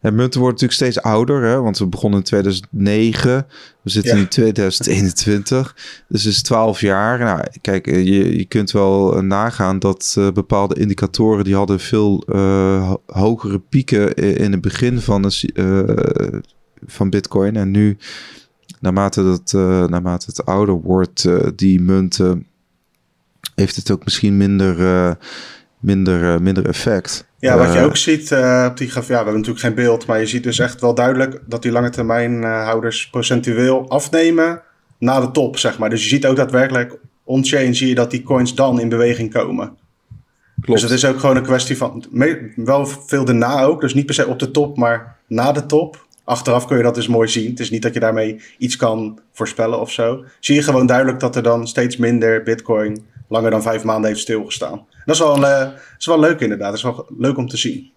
[0.00, 1.60] En munten worden natuurlijk steeds ouder, hè?
[1.60, 3.46] want we begonnen in 2009.
[3.82, 4.20] We zitten ja.
[4.20, 5.76] in 2021,
[6.08, 7.18] dus het is 12 jaar.
[7.18, 11.44] Nou, kijk, eh, je, je kunt wel eh, nagaan dat uh, bepaalde indicatoren...
[11.44, 16.42] die hadden veel uh, hogere pieken in het begin van, de,
[16.86, 17.56] van bitcoin.
[17.56, 17.96] En nu,
[18.80, 19.52] naarmate, dat,
[19.90, 22.46] naarmate het ouder wordt, die munten...
[23.54, 25.16] heeft het ook misschien minder,
[25.80, 27.26] minder, minder effect...
[27.40, 29.74] Ja, wat je eh, ook ziet uh, op die graf, ja, we hebben natuurlijk geen
[29.74, 34.62] beeld, maar je ziet dus echt wel duidelijk dat die lange termijn houders procentueel afnemen
[34.98, 35.90] na de top, zeg maar.
[35.90, 39.76] Dus je ziet ook daadwerkelijk on-chain zie je dat die coins dan in beweging komen.
[40.60, 40.80] Klopt.
[40.80, 42.04] Dus het is ook gewoon een kwestie van,
[42.56, 46.06] wel veel daarna ook, dus niet per se op de top, maar na de top.
[46.24, 47.50] Achteraf kun je dat dus mooi zien.
[47.50, 50.24] Het is niet dat je daarmee iets kan voorspellen of zo.
[50.40, 54.22] Zie je gewoon duidelijk dat er dan steeds minder bitcoin langer dan vijf maanden heeft
[54.22, 54.86] stilgestaan.
[55.08, 56.68] Dat is wel, uh, is wel leuk inderdaad.
[56.68, 57.90] Dat is wel leuk om te zien.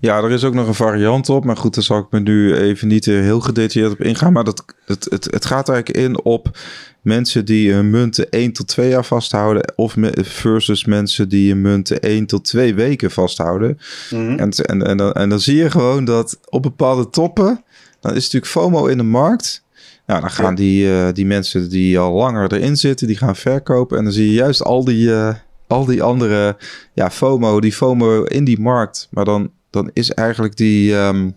[0.00, 1.44] Ja, er is ook nog een variant op.
[1.44, 4.32] Maar goed, daar zal ik me nu even niet heel gedetailleerd op ingaan.
[4.32, 6.58] Maar dat, het, het, het gaat eigenlijk in op
[7.02, 9.72] mensen die hun munten 1 tot 2 jaar vasthouden.
[9.76, 13.78] Of versus mensen die hun munten 1 tot 2 weken vasthouden.
[14.10, 17.64] Mm en, en, en, dan, en dan zie je gewoon dat op bepaalde toppen.
[18.00, 19.62] Dan is natuurlijk FOMO in de markt.
[20.06, 23.98] Nou, dan gaan die, uh, die mensen die al langer erin zitten, die gaan verkopen.
[23.98, 25.34] En dan zie je juist al die, uh,
[25.70, 26.56] al die andere
[26.94, 29.08] ja, FOMO, die FOMO in die markt.
[29.10, 31.34] Maar dan, dan is eigenlijk die, um,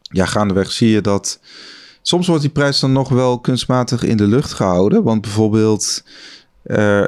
[0.00, 1.40] ja, gaandeweg zie je dat...
[2.02, 5.02] Soms wordt die prijs dan nog wel kunstmatig in de lucht gehouden.
[5.02, 6.04] Want bijvoorbeeld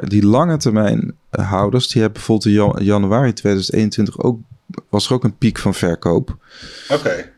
[0.03, 4.39] die lange termijn houders, die hebben bijvoorbeeld in januari 2021 ook,
[4.89, 6.37] was er ook een piek van verkoop.
[6.89, 7.31] Oké.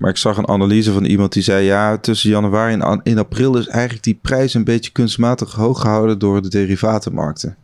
[0.00, 3.58] Maar ik zag een analyse van iemand die zei: ja, tussen januari en in april
[3.58, 7.56] is eigenlijk die prijs een beetje kunstmatig hoog gehouden door de derivatenmarkten.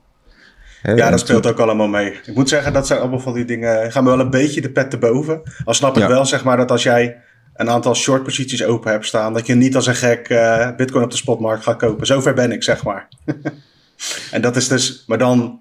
[0.95, 2.13] Ja, dat speelt ook allemaal mee.
[2.27, 3.93] Ik moet zeggen, dat zijn allemaal van die dingen.
[3.93, 5.43] Gaan me wel een beetje de pet te boven.
[5.65, 7.17] Al snap ik wel, zeg maar, dat als jij
[7.55, 11.05] een aantal short posities open hebt staan, dat je niet als een gek uh, Bitcoin
[11.05, 12.07] op de spotmarkt gaat kopen.
[12.07, 13.09] Zover ben ik, zeg maar.
[14.33, 15.61] en dat is dus, maar dan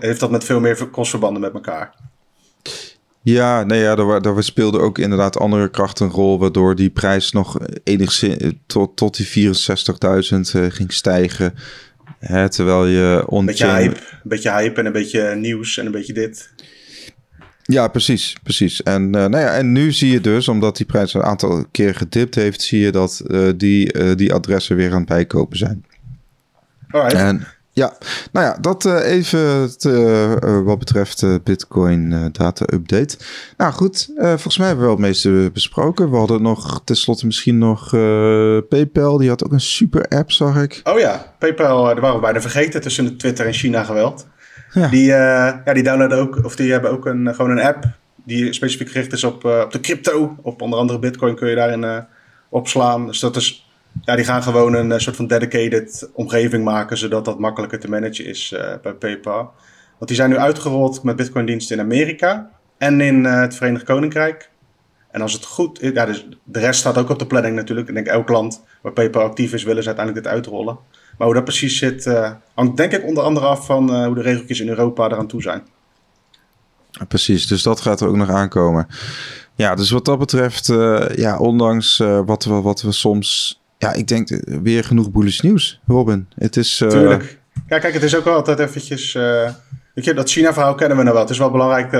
[0.00, 1.94] heeft dat met veel meer kostverbanden met elkaar.
[3.24, 7.32] Ja, nee, ja, daar, daar speelden ook inderdaad andere krachten een rol, waardoor die prijs
[7.32, 9.58] nog enigszins eh, tot, tot die 64.000
[10.54, 11.54] uh, eh, ging stijgen.
[12.18, 15.92] Hè, terwijl je on beetje hype, een beetje hype en een beetje nieuws en een
[15.92, 16.50] beetje dit.
[17.62, 18.82] Ja, precies, precies.
[18.82, 21.94] En, uh, nou ja, en nu zie je dus, omdat die prijs een aantal keer
[21.94, 25.84] gedipt heeft, zie je dat uh, die, uh, die adressen weer aan het bijkopen zijn.
[26.90, 27.14] Alright.
[27.14, 27.96] En ja,
[28.32, 33.16] nou ja, dat uh, even te, uh, wat betreft Bitcoin data update.
[33.56, 36.10] Nou goed, volgens mij hebben we wel het meeste besproken.
[36.10, 37.90] We hadden nog tenslotte misschien nog
[38.68, 39.18] PayPal.
[39.18, 40.80] Die had ook een super app, zag ik.
[40.84, 44.26] Oh ja, PayPal, daar waren we bijna vergeten tussen de Twitter en China geweld.
[44.72, 44.88] Ja.
[44.88, 47.84] Die, ja, die downloaden ook, of die hebben ook een, gewoon een app
[48.24, 50.36] die specifiek gericht is op, op de crypto.
[50.42, 52.04] Op onder andere Bitcoin kun je daarin
[52.48, 53.06] opslaan.
[53.06, 53.61] Dus dat is
[54.00, 58.26] ja, die gaan gewoon een soort van dedicated omgeving maken, zodat dat makkelijker te managen
[58.26, 59.52] is uh, bij PayPal.
[59.98, 64.50] Want die zijn nu uitgerold met Bitcoin-diensten in Amerika en in uh, het Verenigd Koninkrijk.
[65.10, 67.88] En als het goed is, ja, dus de rest staat ook op de planning natuurlijk.
[67.88, 70.78] Ik denk elk land waar PayPal actief is, willen ze uiteindelijk dit uitrollen.
[71.18, 72.10] Maar hoe dat precies zit,
[72.54, 75.62] hangt denk ik onder andere af van hoe de regeltjes in Europa eraan toe zijn.
[77.08, 78.86] Precies, dus dat gaat er ook nog aankomen.
[79.54, 80.66] Ja, dus wat dat betreft,
[81.14, 85.80] ja, ondanks wat, we, wat we soms ja, ik denk eh, weer genoeg bullish nieuws,
[85.86, 86.26] Robin.
[86.34, 86.80] Het is...
[86.80, 86.88] Uh...
[86.88, 87.38] Tuurlijk.
[87.68, 89.14] Ja, kijk, het is ook wel altijd eventjes...
[89.14, 89.50] Uh,
[89.94, 91.24] weet je, dat China-verhaal kennen we nou wel.
[91.24, 91.90] Het is wel belangrijk...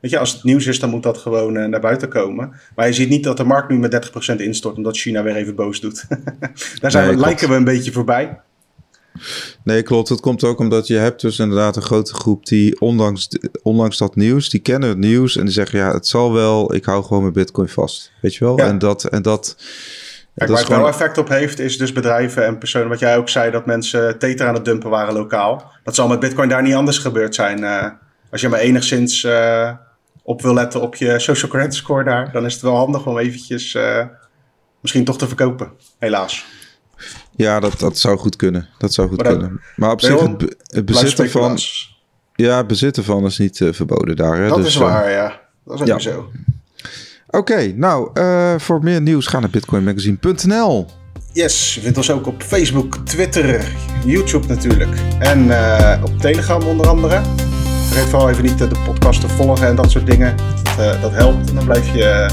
[0.00, 2.52] Weet je, als het nieuws is, dan moet dat gewoon naar buiten komen.
[2.74, 4.76] Maar je ziet niet dat de markt nu met 30% instort...
[4.76, 6.04] omdat China weer even boos doet.
[6.80, 8.38] Daar zijn we, lijken we een beetje voorbij.
[9.64, 10.08] Nee, klopt.
[10.08, 13.28] Dat komt ook omdat je hebt dus inderdaad een grote groep die ondanks,
[13.62, 16.84] ondanks dat nieuws, die kennen het nieuws en die zeggen ja, het zal wel, ik
[16.84, 18.12] hou gewoon mijn bitcoin vast.
[18.20, 18.58] Weet je wel?
[18.58, 19.56] En dat, en dat,
[20.34, 22.88] Kijk, waar het wel effect op heeft, is dus bedrijven en personen.
[22.88, 25.72] Wat jij ook zei, dat mensen tether aan het dumpen waren lokaal.
[25.84, 27.60] Dat zal met Bitcoin daar niet anders gebeurd zijn.
[27.60, 27.86] Uh,
[28.30, 29.70] als je maar enigszins uh,
[30.22, 33.18] op wil letten op je social credit score daar, dan is het wel handig om
[33.18, 34.04] eventjes uh,
[34.80, 35.70] misschien toch te verkopen.
[35.98, 36.44] Helaas.
[37.36, 38.68] Ja, dat, dat zou goed kunnen.
[38.78, 39.60] Dat zou goed maar kunnen.
[39.76, 41.58] Maar op zich, het, het bezitten van.
[42.34, 44.36] Ja, bezitten van is niet verboden daar.
[44.36, 44.48] Hè?
[44.48, 45.40] Dat dus, is waar, ja.
[45.64, 45.98] Dat is ook ja.
[45.98, 46.30] zo.
[47.34, 50.86] Oké, nou, uh, voor meer nieuws ga naar bitcoinmagazine.nl.
[51.32, 53.72] Yes, je vindt ons ook op Facebook, Twitter,
[54.04, 54.90] YouTube natuurlijk.
[55.18, 57.20] En uh, op Telegram onder andere.
[57.86, 60.36] Vergeet vooral even niet de podcast te volgen en dat soort dingen.
[60.76, 61.48] Dat, dat helpt.
[61.48, 62.26] En dan blijf je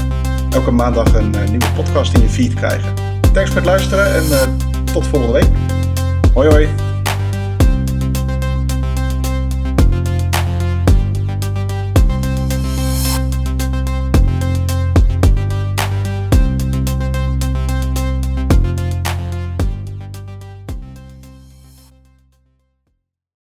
[0.50, 2.94] elke maandag een nieuwe podcast in je feed krijgen.
[3.32, 4.56] Thanks voor het luisteren en
[4.92, 5.50] tot volgende week.
[6.34, 6.89] Hoi hoi.